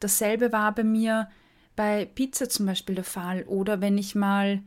Dasselbe 0.00 0.52
war 0.52 0.74
bei 0.74 0.84
mir 0.84 1.30
bei 1.76 2.04
Pizza 2.04 2.48
zum 2.48 2.66
Beispiel 2.66 2.94
der 2.94 3.04
Fall 3.04 3.44
oder 3.44 3.80
wenn 3.80 3.96
ich 3.96 4.14
mal 4.14 4.62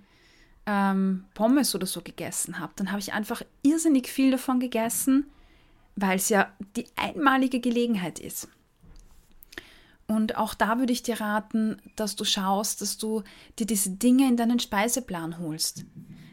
ähm, 0.65 1.25
Pommes 1.33 1.75
oder 1.75 1.85
so 1.85 2.01
gegessen 2.01 2.59
habe, 2.59 2.73
dann 2.75 2.89
habe 2.89 2.99
ich 2.99 3.13
einfach 3.13 3.41
irrsinnig 3.61 4.07
viel 4.07 4.31
davon 4.31 4.59
gegessen, 4.59 5.27
weil 5.95 6.17
es 6.17 6.29
ja 6.29 6.51
die 6.75 6.87
einmalige 6.95 7.59
Gelegenheit 7.59 8.19
ist. 8.19 8.47
Und 10.07 10.37
auch 10.37 10.53
da 10.53 10.77
würde 10.77 10.93
ich 10.93 11.03
dir 11.03 11.19
raten, 11.19 11.81
dass 11.95 12.15
du 12.15 12.25
schaust, 12.25 12.81
dass 12.81 12.97
du 12.97 13.23
dir 13.57 13.65
diese 13.65 13.91
Dinge 13.91 14.27
in 14.27 14.37
deinen 14.37 14.59
Speiseplan 14.59 15.39
holst. 15.39 15.85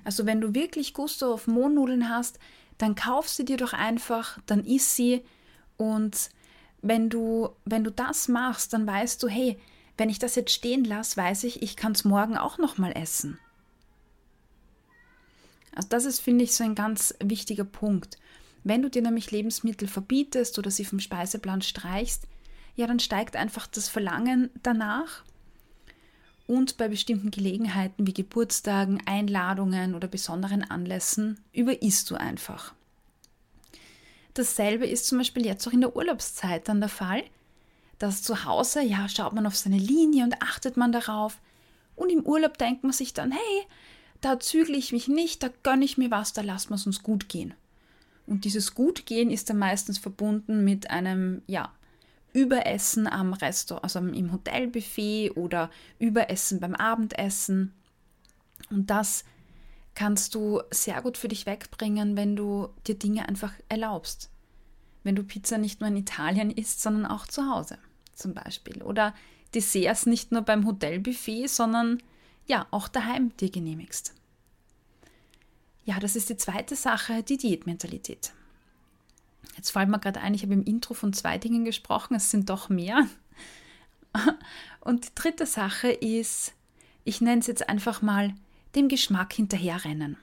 Also 0.04 0.26
wenn 0.26 0.40
du 0.40 0.54
wirklich 0.54 0.94
Gusto 0.94 1.32
auf 1.32 1.46
Mohnnudeln 1.46 2.08
hast, 2.08 2.38
dann 2.78 2.94
kauf 2.94 3.28
sie 3.28 3.44
dir 3.44 3.56
doch 3.56 3.72
einfach, 3.72 4.38
dann 4.46 4.64
isst 4.64 4.96
sie 4.96 5.22
und 5.76 6.30
wenn 6.82 7.08
du, 7.08 7.50
wenn 7.64 7.84
du 7.84 7.90
das 7.90 8.28
machst, 8.28 8.72
dann 8.72 8.86
weißt 8.86 9.22
du, 9.22 9.28
hey, 9.28 9.58
wenn 9.96 10.10
ich 10.10 10.18
das 10.18 10.34
jetzt 10.34 10.52
stehen 10.52 10.84
lasse, 10.84 11.16
weiß 11.16 11.44
ich, 11.44 11.62
ich 11.62 11.76
kann 11.76 11.92
es 11.92 12.04
morgen 12.04 12.36
auch 12.36 12.58
nochmal 12.58 12.92
essen. 12.96 13.38
Also 15.74 15.88
das 15.88 16.04
ist, 16.04 16.20
finde 16.20 16.44
ich, 16.44 16.54
so 16.54 16.64
ein 16.64 16.74
ganz 16.74 17.14
wichtiger 17.22 17.64
Punkt. 17.64 18.18
Wenn 18.64 18.82
du 18.82 18.90
dir 18.90 19.02
nämlich 19.02 19.30
Lebensmittel 19.30 19.88
verbietest 19.88 20.58
oder 20.58 20.70
sie 20.70 20.84
vom 20.84 21.00
Speiseplan 21.00 21.62
streichst, 21.62 22.26
ja, 22.74 22.86
dann 22.86 23.00
steigt 23.00 23.36
einfach 23.36 23.66
das 23.66 23.88
Verlangen 23.88 24.50
danach. 24.62 25.24
Und 26.52 26.76
bei 26.76 26.88
bestimmten 26.88 27.30
Gelegenheiten 27.30 28.06
wie 28.06 28.12
Geburtstagen, 28.12 29.02
Einladungen 29.06 29.94
oder 29.94 30.06
besonderen 30.06 30.62
Anlässen 30.62 31.40
überisst 31.54 32.10
du 32.10 32.14
einfach. 32.16 32.74
Dasselbe 34.34 34.86
ist 34.86 35.06
zum 35.06 35.16
Beispiel 35.16 35.46
jetzt 35.46 35.66
auch 35.66 35.72
in 35.72 35.80
der 35.80 35.96
Urlaubszeit 35.96 36.68
dann 36.68 36.80
der 36.80 36.90
Fall, 36.90 37.24
dass 37.98 38.22
zu 38.22 38.44
Hause, 38.44 38.82
ja, 38.82 39.08
schaut 39.08 39.32
man 39.32 39.46
auf 39.46 39.56
seine 39.56 39.78
Linie 39.78 40.24
und 40.24 40.42
achtet 40.42 40.76
man 40.76 40.92
darauf. 40.92 41.40
Und 41.96 42.12
im 42.12 42.20
Urlaub 42.20 42.58
denkt 42.58 42.82
man 42.82 42.92
sich 42.92 43.14
dann, 43.14 43.32
hey, 43.32 43.66
da 44.20 44.38
zügle 44.38 44.76
ich 44.76 44.92
mich 44.92 45.08
nicht, 45.08 45.42
da 45.42 45.48
gönne 45.62 45.86
ich 45.86 45.96
mir 45.96 46.10
was, 46.10 46.34
da 46.34 46.42
lassen 46.42 46.68
wir 46.68 46.74
es 46.74 46.84
uns 46.84 47.02
gut 47.02 47.30
gehen. 47.30 47.54
Und 48.26 48.44
dieses 48.44 48.74
Gutgehen 48.74 49.30
ist 49.30 49.48
dann 49.48 49.56
meistens 49.56 49.96
verbunden 49.96 50.64
mit 50.64 50.90
einem, 50.90 51.40
ja, 51.46 51.72
Überessen 52.32 53.06
am 53.06 53.32
Restaurant, 53.32 53.84
also 53.84 53.98
im 53.98 54.32
Hotelbuffet 54.32 55.32
oder 55.32 55.70
Überessen 55.98 56.60
beim 56.60 56.74
Abendessen. 56.74 57.74
Und 58.70 58.90
das 58.90 59.24
kannst 59.94 60.34
du 60.34 60.62
sehr 60.70 61.02
gut 61.02 61.18
für 61.18 61.28
dich 61.28 61.46
wegbringen, 61.46 62.16
wenn 62.16 62.36
du 62.36 62.68
dir 62.86 62.98
Dinge 62.98 63.28
einfach 63.28 63.52
erlaubst. 63.68 64.30
Wenn 65.04 65.16
du 65.16 65.24
Pizza 65.24 65.58
nicht 65.58 65.80
nur 65.80 65.88
in 65.88 65.96
Italien 65.96 66.50
isst, 66.50 66.80
sondern 66.80 67.06
auch 67.06 67.26
zu 67.26 67.50
Hause 67.50 67.78
zum 68.14 68.34
Beispiel. 68.34 68.82
Oder 68.82 69.14
Desserts 69.54 70.06
nicht 70.06 70.32
nur 70.32 70.42
beim 70.42 70.66
Hotelbuffet, 70.66 71.46
sondern 71.48 72.02
ja, 72.46 72.66
auch 72.70 72.88
daheim 72.88 73.36
dir 73.36 73.50
genehmigst. 73.50 74.14
Ja, 75.84 75.98
das 75.98 76.16
ist 76.16 76.30
die 76.30 76.36
zweite 76.36 76.76
Sache, 76.76 77.22
die 77.22 77.36
Diätmentalität. 77.36 78.32
Jetzt 79.56 79.70
fällt 79.70 79.88
mir 79.88 79.98
gerade 79.98 80.20
ein, 80.20 80.34
ich 80.34 80.42
habe 80.42 80.54
im 80.54 80.64
Intro 80.64 80.94
von 80.94 81.12
zwei 81.12 81.38
Dingen 81.38 81.64
gesprochen, 81.64 82.14
es 82.14 82.30
sind 82.30 82.48
doch 82.50 82.68
mehr. 82.68 83.06
Und 84.80 85.06
die 85.06 85.14
dritte 85.14 85.46
Sache 85.46 85.90
ist, 85.90 86.54
ich 87.04 87.20
nenne 87.20 87.40
es 87.40 87.46
jetzt 87.46 87.68
einfach 87.68 88.02
mal, 88.02 88.34
dem 88.74 88.88
Geschmack 88.88 89.32
hinterherrennen. 89.34 90.16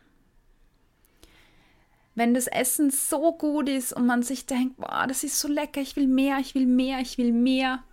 Wenn 2.16 2.34
das 2.34 2.48
Essen 2.48 2.92
so 2.92 3.32
gut 3.34 3.70
ist 3.70 3.94
und 3.94 4.06
man 4.06 4.24
sich 4.24 4.46
denkt, 4.46 4.78
boah, 4.78 5.06
das 5.08 5.24
ist 5.24 5.40
so 5.40 5.48
lecker, 5.48 5.80
ich 5.80 5.96
will 5.96 6.08
mehr, 6.08 6.40
ich 6.40 6.56
will 6.56 6.66
mehr, 6.66 7.00
ich 7.00 7.18
will 7.18 7.32
mehr. 7.32 7.84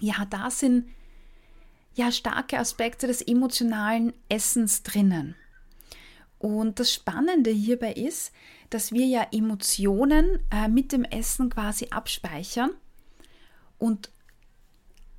Ja, 0.00 0.24
da 0.28 0.50
sind 0.50 0.88
ja 1.94 2.10
starke 2.10 2.58
Aspekte 2.58 3.06
des 3.06 3.22
emotionalen 3.22 4.12
Essens 4.28 4.82
drinnen. 4.82 5.36
Und 6.38 6.80
das 6.80 6.92
Spannende 6.92 7.50
hierbei 7.50 7.92
ist, 7.92 8.32
dass 8.70 8.92
wir 8.92 9.06
ja 9.06 9.26
Emotionen 9.32 10.40
äh, 10.50 10.68
mit 10.68 10.92
dem 10.92 11.04
Essen 11.04 11.50
quasi 11.50 11.88
abspeichern 11.90 12.70
und 13.78 14.10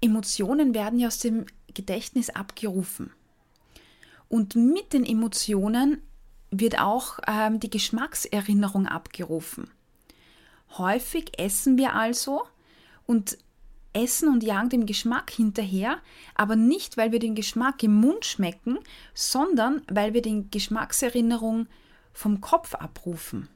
Emotionen 0.02 0.74
werden 0.74 1.00
ja 1.00 1.08
aus 1.08 1.20
dem 1.20 1.46
Gedächtnis 1.74 2.30
abgerufen. 2.30 3.12
Und 4.30 4.56
mit 4.56 4.94
den 4.94 5.06
Emotionen 5.06 6.02
wird 6.52 6.80
auch 6.80 7.20
ähm, 7.28 7.60
die 7.60 7.70
Geschmackserinnerung 7.70 8.88
abgerufen. 8.88 9.70
Häufig 10.78 11.40
essen 11.40 11.78
wir 11.78 11.94
also 11.94 12.44
und 13.06 13.38
essen 13.98 14.30
und 14.30 14.44
jagen 14.44 14.70
dem 14.70 14.86
Geschmack 14.86 15.32
hinterher, 15.32 16.00
aber 16.36 16.56
nicht, 16.56 16.98
weil 16.98 17.12
wir 17.12 17.20
den 17.20 17.36
Geschmack 17.36 17.82
im 17.84 17.96
Mund 17.96 18.25
schmecken, 18.25 18.80
sondern 19.13 19.82
weil 19.89 20.13
wir 20.13 20.22
die 20.22 20.46
Geschmackserinnerung 20.50 21.68
vom 22.13 22.42
Kopf 22.42 22.75
abrufen. 22.75 23.50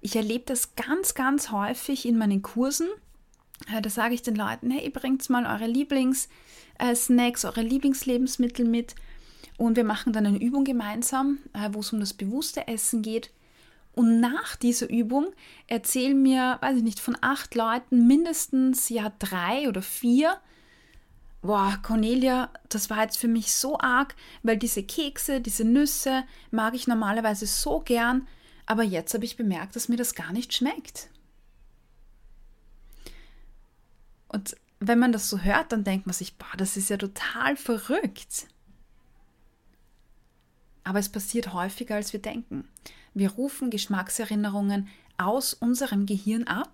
Ich 0.00 0.16
erlebe 0.16 0.44
das 0.46 0.74
ganz, 0.74 1.14
ganz 1.14 1.50
häufig 1.50 2.06
in 2.06 2.18
meinen 2.18 2.42
Kursen. 2.42 2.88
Äh, 3.72 3.80
da 3.80 3.88
sage 3.88 4.14
ich 4.14 4.22
den 4.22 4.34
Leuten, 4.34 4.70
hey, 4.70 4.90
bringt 4.90 5.28
mal 5.30 5.46
eure 5.46 5.70
Lieblingssnacks, 5.70 7.44
eure 7.44 7.62
Lieblingslebensmittel 7.62 8.66
mit 8.66 8.94
und 9.56 9.76
wir 9.76 9.84
machen 9.84 10.12
dann 10.12 10.26
eine 10.26 10.42
Übung 10.42 10.64
gemeinsam, 10.64 11.38
äh, 11.52 11.68
wo 11.72 11.80
es 11.80 11.92
um 11.92 12.00
das 12.00 12.14
bewusste 12.14 12.66
Essen 12.66 13.02
geht. 13.02 13.30
Und 13.94 14.20
nach 14.20 14.56
dieser 14.56 14.88
Übung 14.88 15.32
erzählen 15.66 16.20
mir, 16.20 16.58
weiß 16.60 16.78
ich 16.78 16.82
nicht, 16.82 17.00
von 17.00 17.16
acht 17.20 17.54
Leuten 17.54 18.06
mindestens 18.06 18.88
ja 18.88 19.12
drei 19.18 19.68
oder 19.68 19.82
vier, 19.82 20.40
boah, 21.42 21.78
Cornelia, 21.82 22.50
das 22.68 22.88
war 22.88 23.02
jetzt 23.02 23.18
für 23.18 23.28
mich 23.28 23.52
so 23.52 23.78
arg, 23.78 24.14
weil 24.42 24.56
diese 24.56 24.82
Kekse, 24.82 25.40
diese 25.40 25.64
Nüsse 25.64 26.24
mag 26.50 26.74
ich 26.74 26.86
normalerweise 26.86 27.46
so 27.46 27.80
gern, 27.80 28.26
aber 28.64 28.82
jetzt 28.82 29.12
habe 29.12 29.24
ich 29.24 29.36
bemerkt, 29.36 29.76
dass 29.76 29.88
mir 29.88 29.96
das 29.96 30.14
gar 30.14 30.32
nicht 30.32 30.54
schmeckt. 30.54 31.10
Und 34.28 34.56
wenn 34.80 34.98
man 34.98 35.12
das 35.12 35.28
so 35.28 35.40
hört, 35.40 35.72
dann 35.72 35.84
denkt 35.84 36.06
man 36.06 36.14
sich, 36.14 36.36
boah, 36.38 36.56
das 36.56 36.76
ist 36.76 36.88
ja 36.88 36.96
total 36.96 37.56
verrückt. 37.56 38.46
Aber 40.84 40.98
es 40.98 41.10
passiert 41.10 41.52
häufiger, 41.52 41.96
als 41.96 42.12
wir 42.12 42.22
denken. 42.22 42.66
Wir 43.14 43.30
rufen 43.30 43.70
Geschmackserinnerungen 43.70 44.88
aus 45.18 45.54
unserem 45.54 46.06
Gehirn 46.06 46.44
ab 46.44 46.72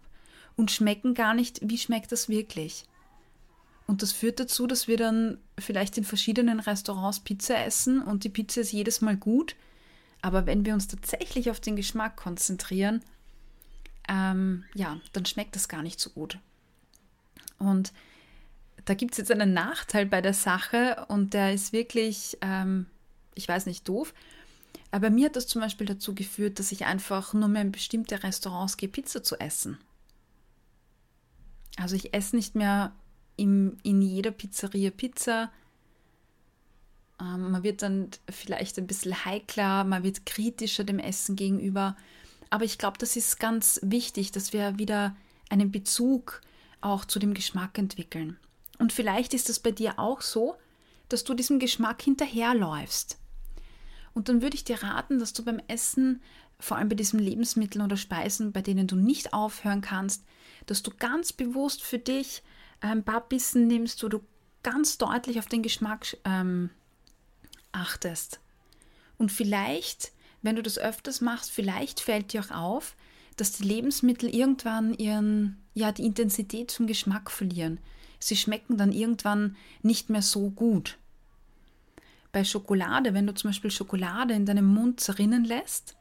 und 0.56 0.70
schmecken 0.70 1.14
gar 1.14 1.34
nicht, 1.34 1.60
wie 1.62 1.78
schmeckt 1.78 2.12
das 2.12 2.28
wirklich. 2.28 2.84
Und 3.86 4.02
das 4.02 4.12
führt 4.12 4.38
dazu, 4.38 4.66
dass 4.66 4.86
wir 4.86 4.96
dann 4.98 5.38
vielleicht 5.58 5.96
in 5.96 6.04
verschiedenen 6.04 6.60
Restaurants 6.60 7.20
Pizza 7.20 7.64
essen 7.64 8.02
und 8.02 8.24
die 8.24 8.28
Pizza 8.28 8.60
ist 8.60 8.72
jedes 8.72 9.00
Mal 9.00 9.16
gut. 9.16 9.56
Aber 10.20 10.46
wenn 10.46 10.66
wir 10.66 10.74
uns 10.74 10.88
tatsächlich 10.88 11.50
auf 11.50 11.60
den 11.60 11.76
Geschmack 11.76 12.16
konzentrieren, 12.16 13.02
ähm, 14.08 14.64
ja, 14.74 15.00
dann 15.12 15.26
schmeckt 15.26 15.54
das 15.54 15.68
gar 15.68 15.82
nicht 15.82 16.00
so 16.00 16.10
gut. 16.10 16.38
Und 17.58 17.92
da 18.84 18.94
gibt 18.94 19.12
es 19.12 19.18
jetzt 19.18 19.30
einen 19.30 19.52
Nachteil 19.52 20.06
bei 20.06 20.20
der 20.20 20.34
Sache 20.34 21.06
und 21.08 21.34
der 21.34 21.52
ist 21.52 21.72
wirklich, 21.72 22.38
ähm, 22.40 22.86
ich 23.34 23.46
weiß 23.48 23.66
nicht, 23.66 23.88
doof. 23.88 24.14
Aber 24.90 25.10
mir 25.10 25.26
hat 25.26 25.36
das 25.36 25.46
zum 25.46 25.60
Beispiel 25.60 25.86
dazu 25.86 26.14
geführt, 26.14 26.58
dass 26.58 26.72
ich 26.72 26.86
einfach 26.86 27.34
nur 27.34 27.48
mehr 27.48 27.62
in 27.62 27.72
bestimmte 27.72 28.22
Restaurants 28.22 28.76
gehe, 28.76 28.88
Pizza 28.88 29.22
zu 29.22 29.38
essen. 29.38 29.78
Also 31.76 31.94
ich 31.94 32.14
esse 32.14 32.34
nicht 32.34 32.54
mehr 32.54 32.92
im, 33.36 33.76
in 33.82 34.02
jeder 34.02 34.30
Pizzeria 34.30 34.90
Pizza. 34.90 35.52
Ähm, 37.20 37.50
man 37.50 37.62
wird 37.62 37.82
dann 37.82 38.10
vielleicht 38.30 38.78
ein 38.78 38.86
bisschen 38.86 39.24
heikler, 39.24 39.84
man 39.84 40.02
wird 40.02 40.26
kritischer 40.26 40.84
dem 40.84 40.98
Essen 40.98 41.36
gegenüber. 41.36 41.96
Aber 42.50 42.64
ich 42.64 42.78
glaube, 42.78 42.98
das 42.98 43.16
ist 43.16 43.38
ganz 43.38 43.78
wichtig, 43.82 44.32
dass 44.32 44.52
wir 44.52 44.78
wieder 44.78 45.14
einen 45.50 45.70
Bezug 45.70 46.40
auch 46.80 47.04
zu 47.04 47.18
dem 47.18 47.34
Geschmack 47.34 47.78
entwickeln. 47.78 48.38
Und 48.78 48.92
vielleicht 48.92 49.34
ist 49.34 49.50
es 49.50 49.58
bei 49.58 49.70
dir 49.70 49.98
auch 49.98 50.22
so, 50.22 50.56
dass 51.08 51.24
du 51.24 51.34
diesem 51.34 51.58
Geschmack 51.58 52.02
hinterherläufst. 52.02 53.17
Und 54.14 54.28
dann 54.28 54.42
würde 54.42 54.56
ich 54.56 54.64
dir 54.64 54.82
raten, 54.82 55.18
dass 55.18 55.32
du 55.32 55.44
beim 55.44 55.60
Essen, 55.68 56.22
vor 56.60 56.76
allem 56.76 56.88
bei 56.88 56.96
diesen 56.96 57.20
Lebensmitteln 57.20 57.84
oder 57.84 57.96
Speisen, 57.96 58.52
bei 58.52 58.62
denen 58.62 58.86
du 58.86 58.96
nicht 58.96 59.32
aufhören 59.32 59.80
kannst, 59.80 60.24
dass 60.66 60.82
du 60.82 60.90
ganz 60.98 61.32
bewusst 61.32 61.82
für 61.82 61.98
dich 61.98 62.42
ein 62.80 63.04
paar 63.04 63.28
Bissen 63.28 63.66
nimmst, 63.66 64.02
wo 64.02 64.08
du 64.08 64.20
ganz 64.62 64.98
deutlich 64.98 65.38
auf 65.38 65.46
den 65.46 65.62
Geschmack 65.62 66.16
ähm, 66.24 66.70
achtest. 67.72 68.40
Und 69.18 69.32
vielleicht, 69.32 70.12
wenn 70.42 70.56
du 70.56 70.62
das 70.62 70.78
öfters 70.78 71.20
machst, 71.20 71.50
vielleicht 71.50 72.00
fällt 72.00 72.32
dir 72.32 72.42
auch 72.42 72.50
auf, 72.50 72.96
dass 73.36 73.52
die 73.52 73.64
Lebensmittel 73.64 74.34
irgendwann 74.34 74.94
ihren, 74.94 75.58
ja, 75.74 75.92
die 75.92 76.04
Intensität 76.04 76.70
zum 76.70 76.86
Geschmack 76.86 77.30
verlieren. 77.30 77.78
Sie 78.18 78.36
schmecken 78.36 78.76
dann 78.76 78.92
irgendwann 78.92 79.56
nicht 79.82 80.10
mehr 80.10 80.22
so 80.22 80.50
gut. 80.50 80.98
Bei 82.32 82.44
Schokolade, 82.44 83.14
wenn 83.14 83.26
du 83.26 83.34
zum 83.34 83.50
Beispiel 83.50 83.70
Schokolade 83.70 84.34
in 84.34 84.46
deinem 84.46 84.66
Mund 84.66 85.00
zerrinnen 85.00 85.44
lässt, 85.44 85.96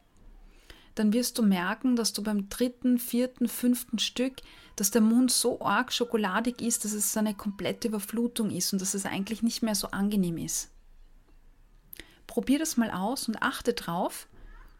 dann 0.94 1.12
wirst 1.12 1.38
du 1.38 1.42
merken, 1.42 1.94
dass 1.96 2.12
du 2.12 2.22
beim 2.22 2.48
dritten, 2.48 2.98
vierten, 2.98 3.48
fünften 3.48 3.98
Stück, 3.98 4.42
dass 4.76 4.90
der 4.90 5.00
Mund 5.00 5.30
so 5.30 5.60
arg 5.60 5.92
schokoladig 5.92 6.60
ist, 6.60 6.84
dass 6.84 6.92
es 6.92 7.16
eine 7.16 7.34
komplette 7.34 7.88
Überflutung 7.88 8.50
ist 8.50 8.72
und 8.72 8.82
dass 8.82 8.94
es 8.94 9.06
eigentlich 9.06 9.42
nicht 9.42 9.62
mehr 9.62 9.74
so 9.74 9.88
angenehm 9.90 10.38
ist. 10.38 10.70
Probier 12.26 12.58
das 12.58 12.76
mal 12.76 12.90
aus 12.90 13.28
und 13.28 13.42
achte 13.42 13.72
drauf. 13.72 14.28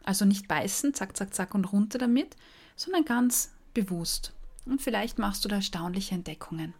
Also 0.04 0.24
nicht 0.24 0.48
beißen, 0.48 0.94
zack, 0.94 1.16
zack, 1.16 1.34
zack 1.34 1.54
und 1.54 1.66
runter 1.66 1.98
damit, 1.98 2.36
sondern 2.76 3.04
ganz 3.04 3.52
bewusst. 3.74 4.32
Und 4.64 4.82
vielleicht 4.82 5.18
machst 5.18 5.44
du 5.44 5.48
da 5.48 5.56
erstaunliche 5.56 6.14
Entdeckungen. 6.14 6.74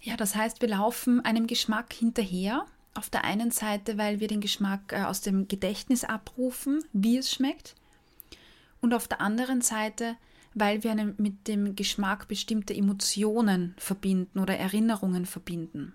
Ja, 0.00 0.16
das 0.16 0.36
heißt, 0.36 0.60
wir 0.60 0.68
laufen 0.68 1.24
einem 1.24 1.46
Geschmack 1.46 1.92
hinterher. 1.92 2.66
Auf 2.94 3.10
der 3.10 3.24
einen 3.24 3.50
Seite, 3.50 3.98
weil 3.98 4.20
wir 4.20 4.28
den 4.28 4.40
Geschmack 4.40 4.92
äh, 4.92 5.02
aus 5.02 5.20
dem 5.20 5.48
Gedächtnis 5.48 6.04
abrufen, 6.04 6.84
wie 6.92 7.18
es 7.18 7.32
schmeckt. 7.32 7.74
Und 8.80 8.94
auf 8.94 9.08
der 9.08 9.20
anderen 9.20 9.60
Seite, 9.60 10.16
weil 10.54 10.82
wir 10.82 10.94
mit 11.16 11.46
dem 11.48 11.76
Geschmack 11.76 12.28
bestimmte 12.28 12.74
Emotionen 12.74 13.74
verbinden 13.76 14.38
oder 14.38 14.56
Erinnerungen 14.56 15.26
verbinden. 15.26 15.94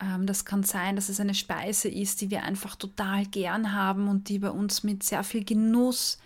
Ähm, 0.00 0.26
das 0.26 0.44
kann 0.44 0.62
sein, 0.62 0.96
dass 0.96 1.08
es 1.08 1.20
eine 1.20 1.34
Speise 1.34 1.88
ist, 1.88 2.20
die 2.20 2.30
wir 2.30 2.42
einfach 2.42 2.76
total 2.76 3.24
gern 3.26 3.72
haben 3.72 4.08
und 4.08 4.28
die 4.28 4.38
bei 4.38 4.50
uns 4.50 4.82
mit 4.82 5.02
sehr 5.02 5.24
viel 5.24 5.44
Genuss 5.44 6.18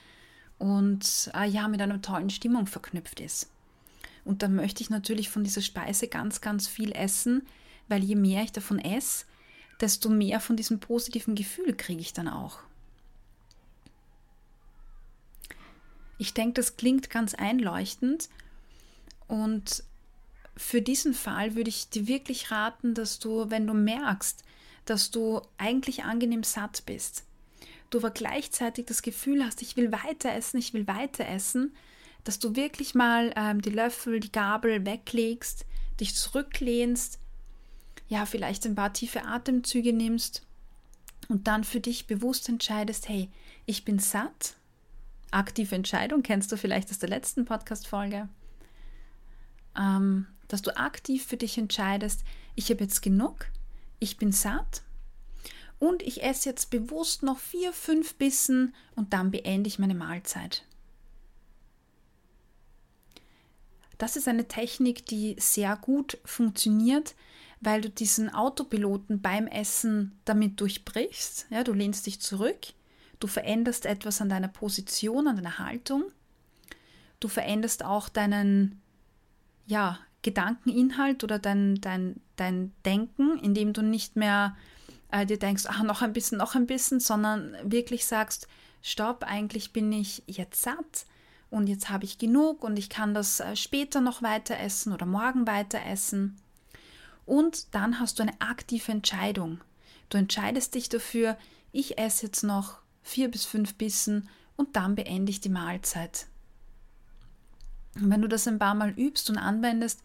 und 0.59 1.31
äh, 1.35 1.49
ja, 1.49 1.69
mit 1.69 1.81
einer 1.81 2.03
tollen 2.03 2.31
Stimmung 2.31 2.67
verknüpft 2.67 3.21
ist. 3.21 3.51
Und 4.25 4.43
dann 4.43 4.55
möchte 4.55 4.83
ich 4.83 4.91
natürlich 4.91 5.29
von 5.31 5.45
dieser 5.45 5.63
Speise 5.63 6.09
ganz, 6.09 6.41
ganz 6.41 6.69
viel 6.69 6.93
essen, 6.93 7.47
weil 7.89 8.05
je 8.05 8.17
mehr 8.17 8.43
ich 8.43 8.53
davon 8.53 8.79
esse, 8.79 9.25
desto 9.81 10.09
mehr 10.09 10.41
von 10.41 10.57
diesem 10.57 10.79
positiven 10.81 11.35
Gefühl 11.35 11.75
kriege 11.75 12.01
ich 12.01 12.13
dann 12.13 12.29
auch. 12.29 12.59
Ich 16.19 16.35
denke, 16.35 16.55
das 16.55 16.77
klingt 16.77 17.09
ganz 17.09 17.35
einleuchtend 17.35 18.29
und 19.27 19.83
für 20.57 20.83
diesen 20.83 21.15
Fall 21.15 21.55
würde 21.55 21.71
ich 21.71 21.89
dir 21.89 22.07
wirklich 22.07 22.51
raten, 22.51 22.93
dass 22.93 23.19
du, 23.19 23.49
wenn 23.49 23.67
du 23.67 23.73
merkst, 23.73 24.45
dass 24.85 25.11
du 25.11 25.41
eigentlich 25.57 26.05
angenehm 26.05 26.43
satt 26.43 26.85
bist, 26.85 27.25
du 27.89 27.99
aber 27.99 28.11
gleichzeitig 28.11 28.85
das 28.85 29.01
Gefühl 29.01 29.43
hast, 29.45 29.63
ich 29.63 29.77
will 29.77 29.93
weiter 29.93 30.35
essen, 30.35 30.59
ich 30.59 30.75
will 30.75 30.87
weiter 30.87 31.27
essen, 31.27 31.75
dass 32.25 32.39
du 32.39 32.57
wirklich 32.57 32.95
mal 32.95 33.33
ähm, 33.37 33.63
die 33.63 33.71
Löffel, 33.71 34.21
die 34.21 34.33
Gabel 34.33 34.85
weglegst, 34.85 35.67
dich 36.01 36.15
zurücklehnst, 36.15 37.19
ja, 38.09 38.27
vielleicht 38.27 38.67
ein 38.67 38.75
paar 38.75 38.93
tiefe 38.93 39.25
Atemzüge 39.25 39.93
nimmst 39.93 40.47
und 41.29 41.47
dann 41.47 41.65
für 41.65 41.81
dich 41.81 42.07
bewusst 42.07 42.49
entscheidest, 42.49 43.09
hey, 43.09 43.31
ich 43.67 43.85
bin 43.85 43.99
satt. 43.99 44.57
Aktive 45.31 45.77
Entscheidung 45.77 46.23
kennst 46.23 46.51
du 46.51 46.57
vielleicht 46.57 46.91
aus 46.91 46.99
der 46.99 47.09
letzten 47.09 47.45
Podcast-Folge. 47.45 48.29
Ähm, 49.79 50.27
dass 50.49 50.63
du 50.63 50.77
aktiv 50.77 51.25
für 51.25 51.37
dich 51.37 51.57
entscheidest, 51.57 52.25
ich 52.57 52.71
habe 52.71 52.83
jetzt 52.83 53.03
genug, 53.03 53.47
ich 54.01 54.17
bin 54.17 54.33
satt 54.33 54.83
und 55.79 56.03
ich 56.03 56.25
esse 56.25 56.49
jetzt 56.49 56.71
bewusst 56.71 57.23
noch 57.23 57.39
vier, 57.39 57.73
fünf 57.73 58.17
Bissen 58.17 58.75
und 58.97 59.13
dann 59.13 59.31
beende 59.31 59.69
ich 59.69 59.79
meine 59.79 59.95
Mahlzeit. 59.95 60.65
Das 64.01 64.17
ist 64.17 64.29
eine 64.29 64.49
Technik, 64.49 65.05
die 65.05 65.37
sehr 65.39 65.77
gut 65.77 66.17
funktioniert, 66.25 67.15
weil 67.61 67.83
du 67.83 67.91
diesen 67.91 68.33
Autopiloten 68.33 69.21
beim 69.21 69.47
Essen 69.47 70.19
damit 70.25 70.59
durchbrichst. 70.59 71.49
Ja, 71.51 71.65
du 71.65 71.75
lehnst 71.75 72.07
dich 72.07 72.19
zurück, 72.19 72.69
du 73.19 73.27
veränderst 73.27 73.85
etwas 73.85 74.23
an 74.23 74.31
deiner 74.31 74.49
Position, 74.49 75.29
an 75.29 75.37
deiner 75.37 75.59
Haltung. 75.59 76.05
Du 77.21 77.29
veränderst 77.29 77.85
auch 77.85 78.09
deinen 78.09 78.81
ja, 79.67 79.99
Gedankeninhalt 80.23 81.23
oder 81.23 81.39
dein, 81.39 81.75
dein, 81.83 82.23
dein 82.37 82.73
Denken, 82.87 83.39
indem 83.41 83.75
du 83.75 83.83
nicht 83.83 84.17
mehr 84.17 84.57
äh, 85.11 85.27
dir 85.27 85.39
denkst, 85.39 85.65
ach, 85.69 85.83
noch 85.83 86.01
ein 86.01 86.15
bisschen, 86.15 86.39
noch 86.39 86.55
ein 86.55 86.67
bisschen, 86.67 87.01
sondern 87.01 87.55
wirklich 87.65 88.07
sagst, 88.07 88.49
stopp, 88.81 89.25
eigentlich 89.25 89.75
bin 89.75 89.93
ich 89.93 90.23
jetzt 90.27 90.63
satt 90.63 91.05
und 91.51 91.67
jetzt 91.67 91.91
habe 91.91 92.05
ich 92.05 92.19
genug 92.19 92.63
und 92.63 92.79
ich 92.79 92.89
kann 92.89 93.13
das 93.13 93.41
äh, 93.41 93.57
später 93.57 94.01
noch 94.01 94.23
weiter 94.23 94.59
essen 94.59 94.93
oder 94.93 95.07
morgen 95.07 95.47
weiter 95.47 95.85
essen. 95.85 96.37
Und 97.27 97.75
dann 97.75 98.01
hast 98.01 98.19
du 98.19 98.23
eine 98.23 98.41
aktive 98.41 98.93
Entscheidung. 98.93 99.61
Du 100.09 100.19
entscheidest 100.19 100.75
dich 100.75 100.89
dafür, 100.89 101.37
ich 101.73 101.99
esse 101.99 102.27
jetzt 102.27 102.43
noch 102.43 102.79
vier 103.03 103.31
bis 103.31 103.45
fünf 103.45 103.75
Bissen 103.75 104.29
und 104.57 104.77
dann 104.77 104.95
beende 104.95 105.31
ich 105.31 105.41
die 105.41 105.49
Mahlzeit. 105.49 106.27
Und 107.97 108.11
wenn 108.11 108.23
du 108.23 108.29
das 108.29 108.47
ein 108.47 108.59
paar 108.59 108.75
Mal 108.75 108.91
übst 108.91 109.29
und 109.31 109.39
anwendest, 109.39 110.01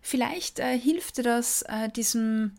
vielleicht 0.00 0.60
äh, 0.60 0.78
hilft 0.78 1.18
dir 1.18 1.24
das, 1.24 1.62
äh, 1.62 1.88
diesem 1.88 2.52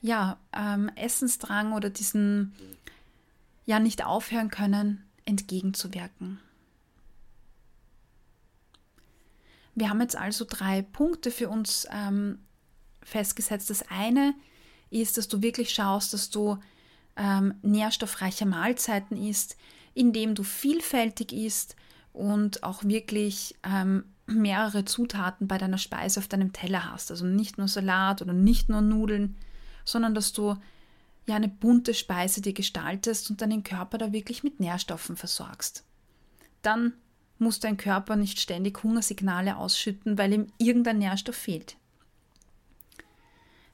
ja, 0.00 0.38
ähm, 0.52 0.90
Essensdrang 0.96 1.72
oder 1.72 1.90
diesem 1.90 2.52
ja 3.64 3.78
nicht 3.78 4.04
aufhören 4.04 4.50
können 4.50 5.02
entgegenzuwirken. 5.24 6.40
Wir 9.74 9.88
haben 9.88 10.00
jetzt 10.00 10.16
also 10.16 10.44
drei 10.48 10.82
Punkte 10.82 11.30
für 11.30 11.48
uns 11.48 11.86
ähm, 11.90 12.38
festgesetzt. 13.02 13.70
Das 13.70 13.84
eine 13.88 14.34
ist, 14.90 15.16
dass 15.18 15.28
du 15.28 15.42
wirklich 15.42 15.70
schaust, 15.70 16.12
dass 16.12 16.30
du 16.30 16.58
ähm, 17.16 17.54
nährstoffreiche 17.62 18.46
Mahlzeiten 18.46 19.16
isst, 19.16 19.56
indem 19.94 20.34
du 20.34 20.42
vielfältig 20.42 21.32
isst 21.32 21.76
und 22.12 22.62
auch 22.62 22.84
wirklich 22.84 23.56
ähm, 23.62 24.04
mehrere 24.26 24.84
Zutaten 24.84 25.48
bei 25.48 25.58
deiner 25.58 25.78
Speise 25.78 26.20
auf 26.20 26.28
deinem 26.28 26.52
Teller 26.52 26.92
hast. 26.92 27.10
Also 27.10 27.26
nicht 27.26 27.58
nur 27.58 27.68
Salat 27.68 28.22
oder 28.22 28.32
nicht 28.32 28.68
nur 28.68 28.80
Nudeln, 28.80 29.36
sondern 29.84 30.14
dass 30.14 30.32
du 30.32 30.56
ja 31.26 31.36
eine 31.36 31.48
bunte 31.48 31.94
Speise 31.94 32.40
dir 32.40 32.52
gestaltest 32.52 33.30
und 33.30 33.40
deinen 33.40 33.64
Körper 33.64 33.98
da 33.98 34.12
wirklich 34.12 34.42
mit 34.42 34.60
Nährstoffen 34.60 35.16
versorgst. 35.16 35.84
Dann 36.62 36.94
muss 37.44 37.60
dein 37.60 37.76
Körper 37.76 38.16
nicht 38.16 38.40
ständig 38.40 38.82
Hungersignale 38.82 39.56
ausschütten, 39.56 40.18
weil 40.18 40.32
ihm 40.32 40.46
irgendein 40.58 40.98
Nährstoff 40.98 41.36
fehlt. 41.36 41.76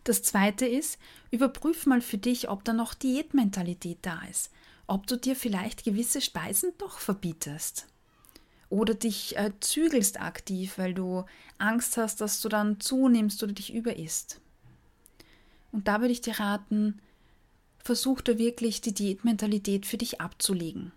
Das 0.05 0.23
zweite 0.23 0.67
ist, 0.67 0.99
überprüf 1.31 1.87
mal 1.87 2.03
für 2.03 2.19
dich, 2.19 2.51
ob 2.51 2.65
da 2.65 2.73
noch 2.73 2.93
Diätmentalität 2.93 3.99
da 4.03 4.21
ist, 4.31 4.51
ob 4.87 5.07
du 5.07 5.17
dir 5.17 5.37
vielleicht 5.37 5.85
gewisse 5.85 6.21
Speisen 6.21 6.73
doch 6.79 6.99
verbietest 6.99 7.87
oder 8.71 8.95
dich 8.95 9.37
äh, 9.37 9.53
zügelst 9.61 10.21
aktiv, 10.21 10.79
weil 10.79 10.95
du 10.95 11.25
Angst 11.59 11.97
hast, 11.97 12.21
dass 12.21 12.41
du 12.41 12.49
dann 12.49 12.81
zunimmst 12.81 13.43
oder 13.43 13.53
dich 13.53 13.75
überisst. 13.75 14.41
Und 15.73 15.89
da 15.89 16.01
würde 16.01 16.13
ich 16.13 16.21
dir 16.21 16.39
raten, 16.39 17.01
versuch 17.79 18.21
da 18.21 18.39
wirklich 18.39 18.81
die 18.81 18.95
Diätmentalität 18.95 19.87
für 19.87 19.99
dich 19.99 20.21
abzulegen. 20.21 20.93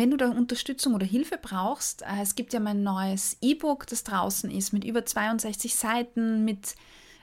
Wenn 0.00 0.10
du 0.10 0.16
da 0.16 0.30
Unterstützung 0.30 0.94
oder 0.94 1.04
Hilfe 1.04 1.36
brauchst, 1.36 2.00
äh, 2.00 2.22
es 2.22 2.34
gibt 2.34 2.54
ja 2.54 2.60
mein 2.60 2.82
neues 2.82 3.36
E-Book, 3.42 3.86
das 3.86 4.02
draußen 4.02 4.50
ist, 4.50 4.72
mit 4.72 4.82
über 4.82 5.04
62 5.04 5.74
Seiten, 5.74 6.42
mit 6.42 6.74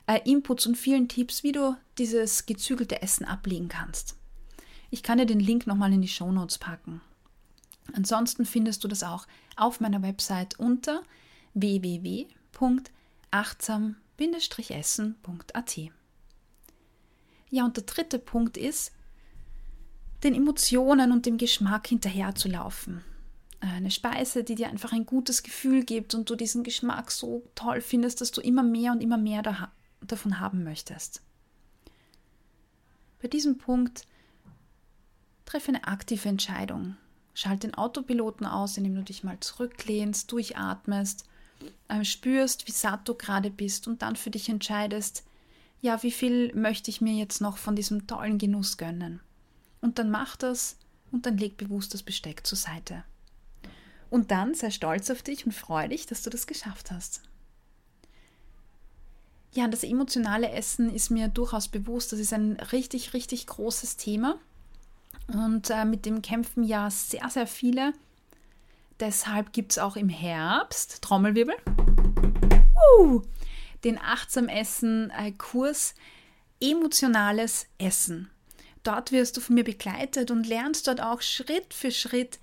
äh, 0.05 0.19
Inputs 0.29 0.67
und 0.67 0.75
vielen 0.75 1.07
Tipps, 1.07 1.41
wie 1.41 1.53
du 1.53 1.75
dieses 1.97 2.45
gezügelte 2.45 3.01
Essen 3.01 3.25
ablegen 3.25 3.67
kannst. 3.67 4.15
Ich 4.91 5.01
kann 5.01 5.17
dir 5.17 5.25
den 5.25 5.39
Link 5.39 5.65
nochmal 5.65 5.91
in 5.91 6.03
die 6.03 6.07
Show 6.07 6.31
Notes 6.31 6.59
packen. 6.59 7.01
Ansonsten 7.93 8.45
findest 8.45 8.83
du 8.83 8.87
das 8.87 9.01
auch 9.01 9.25
auf 9.55 9.79
meiner 9.79 10.03
Website 10.03 10.59
unter 10.59 11.01
www.achtsam 11.55 12.35
essen.at. 14.19 15.79
Ja, 17.49 17.65
und 17.65 17.75
der 17.75 17.85
dritte 17.85 18.19
Punkt 18.19 18.55
ist, 18.55 18.91
den 20.23 20.33
Emotionen 20.33 21.11
und 21.11 21.25
dem 21.25 21.37
Geschmack 21.37 21.87
hinterherzulaufen. 21.87 23.03
Eine 23.59 23.91
Speise, 23.91 24.43
die 24.43 24.55
dir 24.55 24.69
einfach 24.69 24.91
ein 24.93 25.05
gutes 25.05 25.41
Gefühl 25.43 25.83
gibt 25.83 26.13
und 26.13 26.29
du 26.29 26.35
diesen 26.35 26.63
Geschmack 26.63 27.11
so 27.11 27.43
toll 27.55 27.81
findest, 27.81 28.21
dass 28.21 28.31
du 28.31 28.41
immer 28.41 28.63
mehr 28.63 28.91
und 28.91 29.01
immer 29.01 29.17
mehr 29.17 29.41
da, 29.41 29.71
davon 30.01 30.39
haben 30.39 30.63
möchtest. 30.63 31.21
Bei 33.19 33.27
diesem 33.27 33.57
Punkt 33.57 34.05
treffe 35.45 35.69
eine 35.69 35.87
aktive 35.87 36.29
Entscheidung. 36.29 36.97
Schalte 37.33 37.67
den 37.67 37.75
Autopiloten 37.75 38.45
aus, 38.45 38.77
indem 38.77 38.95
du 38.95 39.03
dich 39.03 39.23
mal 39.23 39.39
zurücklehnst, 39.39 40.31
durchatmest, 40.31 41.25
äh, 41.87 42.03
spürst, 42.03 42.67
wie 42.67 42.71
satt 42.71 43.07
du 43.07 43.15
gerade 43.15 43.49
bist 43.49 43.87
und 43.87 44.01
dann 44.01 44.15
für 44.15 44.29
dich 44.29 44.49
entscheidest, 44.49 45.23
ja, 45.79 46.01
wie 46.01 46.11
viel 46.11 46.53
möchte 46.55 46.89
ich 46.89 47.01
mir 47.01 47.13
jetzt 47.13 47.39
noch 47.39 47.57
von 47.57 47.75
diesem 47.75 48.07
tollen 48.07 48.39
Genuss 48.39 48.77
gönnen? 48.77 49.19
Und 49.81 49.99
dann 49.99 50.09
mach 50.09 50.35
das 50.35 50.77
und 51.11 51.25
dann 51.25 51.37
leg 51.37 51.57
bewusst 51.57 51.93
das 51.93 52.03
Besteck 52.03 52.45
zur 52.45 52.57
Seite. 52.57 53.03
Und 54.09 54.31
dann 54.31 54.53
sei 54.53 54.71
stolz 54.71 55.09
auf 55.09 55.21
dich 55.21 55.45
und 55.45 55.51
freu 55.51 55.87
dich, 55.87 56.05
dass 56.05 56.23
du 56.23 56.29
das 56.29 56.47
geschafft 56.47 56.91
hast. 56.91 57.21
Ja, 59.53 59.67
das 59.67 59.83
emotionale 59.83 60.51
Essen 60.51 60.93
ist 60.93 61.09
mir 61.09 61.27
durchaus 61.27 61.67
bewusst. 61.67 62.11
Das 62.11 62.19
ist 62.19 62.33
ein 62.33 62.53
richtig, 62.71 63.13
richtig 63.13 63.47
großes 63.47 63.97
Thema. 63.97 64.37
Und 65.27 65.69
äh, 65.69 65.83
mit 65.83 66.05
dem 66.05 66.21
kämpfen 66.21 66.63
ja 66.63 66.89
sehr, 66.89 67.29
sehr 67.29 67.47
viele. 67.47 67.93
Deshalb 68.99 69.53
gibt 69.53 69.73
es 69.73 69.77
auch 69.77 69.95
im 69.95 70.09
Herbst, 70.09 71.01
Trommelwirbel, 71.01 71.55
uh, 72.99 73.21
den 73.83 73.99
Achtsam 73.99 74.47
Essen-Kurs 74.47 75.93
äh, 76.59 76.71
Emotionales 76.71 77.67
Essen. 77.77 78.31
Dort 78.87 79.11
wirst 79.11 79.35
du 79.35 79.41
von 79.41 79.55
mir 79.55 79.65
begleitet 79.65 80.31
und 80.31 80.47
lernst 80.47 80.87
dort 80.87 81.01
auch 81.01 81.21
Schritt 81.21 81.73
für 81.73 81.91
Schritt 81.91 82.39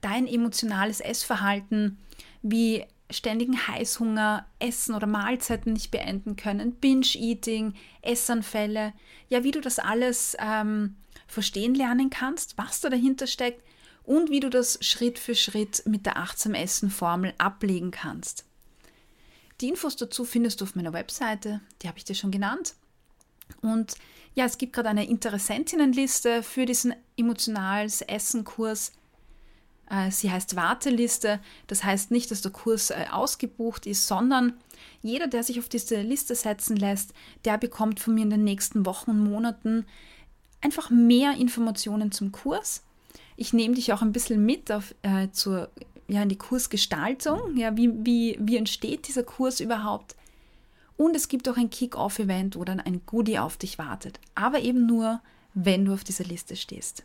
dein 0.00 0.26
emotionales 0.26 0.98
Essverhalten, 0.98 1.98
wie 2.42 2.84
ständigen 3.10 3.68
Heißhunger, 3.68 4.44
Essen 4.58 4.96
oder 4.96 5.06
Mahlzeiten 5.06 5.72
nicht 5.72 5.92
beenden 5.92 6.34
können, 6.34 6.72
Binge-Eating, 6.74 7.74
Essanfälle, 8.02 8.92
ja, 9.28 9.44
wie 9.44 9.52
du 9.52 9.60
das 9.60 9.78
alles 9.78 10.36
ähm, 10.40 10.96
verstehen 11.28 11.76
lernen 11.76 12.10
kannst, 12.10 12.58
was 12.58 12.80
da 12.80 12.90
dahinter 12.90 13.28
steckt 13.28 13.62
und 14.02 14.30
wie 14.30 14.40
du 14.40 14.50
das 14.50 14.84
Schritt 14.84 15.20
für 15.20 15.36
Schritt 15.36 15.84
mit 15.86 16.06
der 16.06 16.16
Achtsam 16.16 16.54
Essen-Formel 16.54 17.34
ablegen 17.38 17.92
kannst. 17.92 18.44
Die 19.60 19.68
Infos 19.68 19.94
dazu 19.94 20.24
findest 20.24 20.60
du 20.60 20.64
auf 20.64 20.74
meiner 20.74 20.92
Webseite, 20.92 21.60
die 21.82 21.86
habe 21.86 21.98
ich 21.98 22.04
dir 22.04 22.16
schon 22.16 22.32
genannt. 22.32 22.74
Und 23.60 23.94
ja, 24.34 24.44
es 24.44 24.58
gibt 24.58 24.72
gerade 24.72 24.88
eine 24.88 25.06
Interessentinnenliste 25.06 26.42
für 26.42 26.66
diesen 26.66 26.94
emotionales 27.16 28.02
Essen-Kurs. 28.02 28.92
Äh, 29.88 30.10
sie 30.10 30.30
heißt 30.30 30.56
Warteliste. 30.56 31.40
Das 31.66 31.84
heißt 31.84 32.10
nicht, 32.10 32.30
dass 32.30 32.42
der 32.42 32.50
Kurs 32.50 32.90
äh, 32.90 33.06
ausgebucht 33.10 33.86
ist, 33.86 34.06
sondern 34.08 34.54
jeder, 35.02 35.28
der 35.28 35.44
sich 35.44 35.58
auf 35.58 35.68
diese 35.68 36.00
Liste 36.00 36.34
setzen 36.34 36.76
lässt, 36.76 37.14
der 37.44 37.58
bekommt 37.58 38.00
von 38.00 38.14
mir 38.14 38.22
in 38.22 38.30
den 38.30 38.44
nächsten 38.44 38.86
Wochen 38.86 39.10
und 39.10 39.24
Monaten 39.24 39.86
einfach 40.60 40.90
mehr 40.90 41.36
Informationen 41.36 42.10
zum 42.10 42.32
Kurs. 42.32 42.82
Ich 43.36 43.52
nehme 43.52 43.74
dich 43.74 43.92
auch 43.92 44.02
ein 44.02 44.12
bisschen 44.12 44.44
mit 44.44 44.72
auf, 44.72 44.94
äh, 45.02 45.28
zur, 45.30 45.70
ja, 46.08 46.22
in 46.22 46.28
die 46.28 46.38
Kursgestaltung. 46.38 47.56
Ja, 47.56 47.76
wie, 47.76 47.92
wie, 48.04 48.36
wie 48.40 48.56
entsteht 48.56 49.06
dieser 49.06 49.22
Kurs 49.22 49.60
überhaupt? 49.60 50.16
Und 50.96 51.16
es 51.16 51.28
gibt 51.28 51.48
auch 51.48 51.56
ein 51.56 51.70
Kick-Off-Event, 51.70 52.56
wo 52.56 52.64
dann 52.64 52.80
ein 52.80 53.04
Goodie 53.06 53.38
auf 53.38 53.56
dich 53.56 53.78
wartet. 53.78 54.20
Aber 54.34 54.60
eben 54.60 54.86
nur, 54.86 55.20
wenn 55.54 55.84
du 55.84 55.92
auf 55.92 56.04
dieser 56.04 56.24
Liste 56.24 56.56
stehst. 56.56 57.04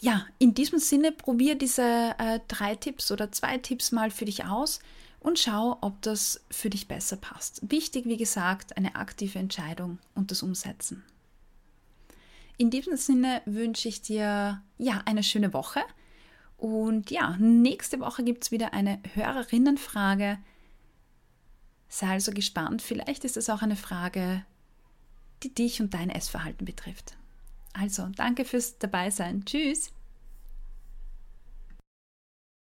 Ja, 0.00 0.26
in 0.38 0.54
diesem 0.54 0.80
Sinne 0.80 1.12
probier 1.12 1.54
diese 1.54 2.14
äh, 2.18 2.40
drei 2.48 2.74
Tipps 2.74 3.12
oder 3.12 3.30
zwei 3.30 3.58
Tipps 3.58 3.92
mal 3.92 4.10
für 4.10 4.24
dich 4.24 4.44
aus 4.44 4.80
und 5.20 5.38
schau, 5.38 5.78
ob 5.80 6.02
das 6.02 6.44
für 6.50 6.70
dich 6.70 6.88
besser 6.88 7.16
passt. 7.16 7.60
Wichtig, 7.70 8.06
wie 8.06 8.16
gesagt, 8.16 8.76
eine 8.76 8.96
aktive 8.96 9.38
Entscheidung 9.38 9.98
und 10.16 10.32
das 10.32 10.42
Umsetzen. 10.42 11.04
In 12.58 12.70
diesem 12.70 12.96
Sinne 12.96 13.42
wünsche 13.44 13.88
ich 13.88 14.02
dir 14.02 14.60
ja 14.78 15.02
eine 15.04 15.22
schöne 15.22 15.52
Woche. 15.52 15.80
Und 16.56 17.10
ja, 17.10 17.36
nächste 17.38 18.00
Woche 18.00 18.24
gibt 18.24 18.44
es 18.44 18.50
wieder 18.50 18.72
eine 18.74 19.00
Hörerinnenfrage. 19.14 20.38
Sei 21.94 22.08
also 22.08 22.32
gespannt, 22.32 22.80
vielleicht 22.80 23.22
ist 23.22 23.36
es 23.36 23.50
auch 23.50 23.60
eine 23.60 23.76
Frage, 23.76 24.46
die 25.42 25.54
dich 25.54 25.82
und 25.82 25.92
dein 25.92 26.08
Essverhalten 26.08 26.64
betrifft. 26.64 27.18
Also, 27.74 28.08
danke 28.16 28.46
fürs 28.46 28.78
Dabeisein. 28.78 29.44
Tschüss. 29.44 29.92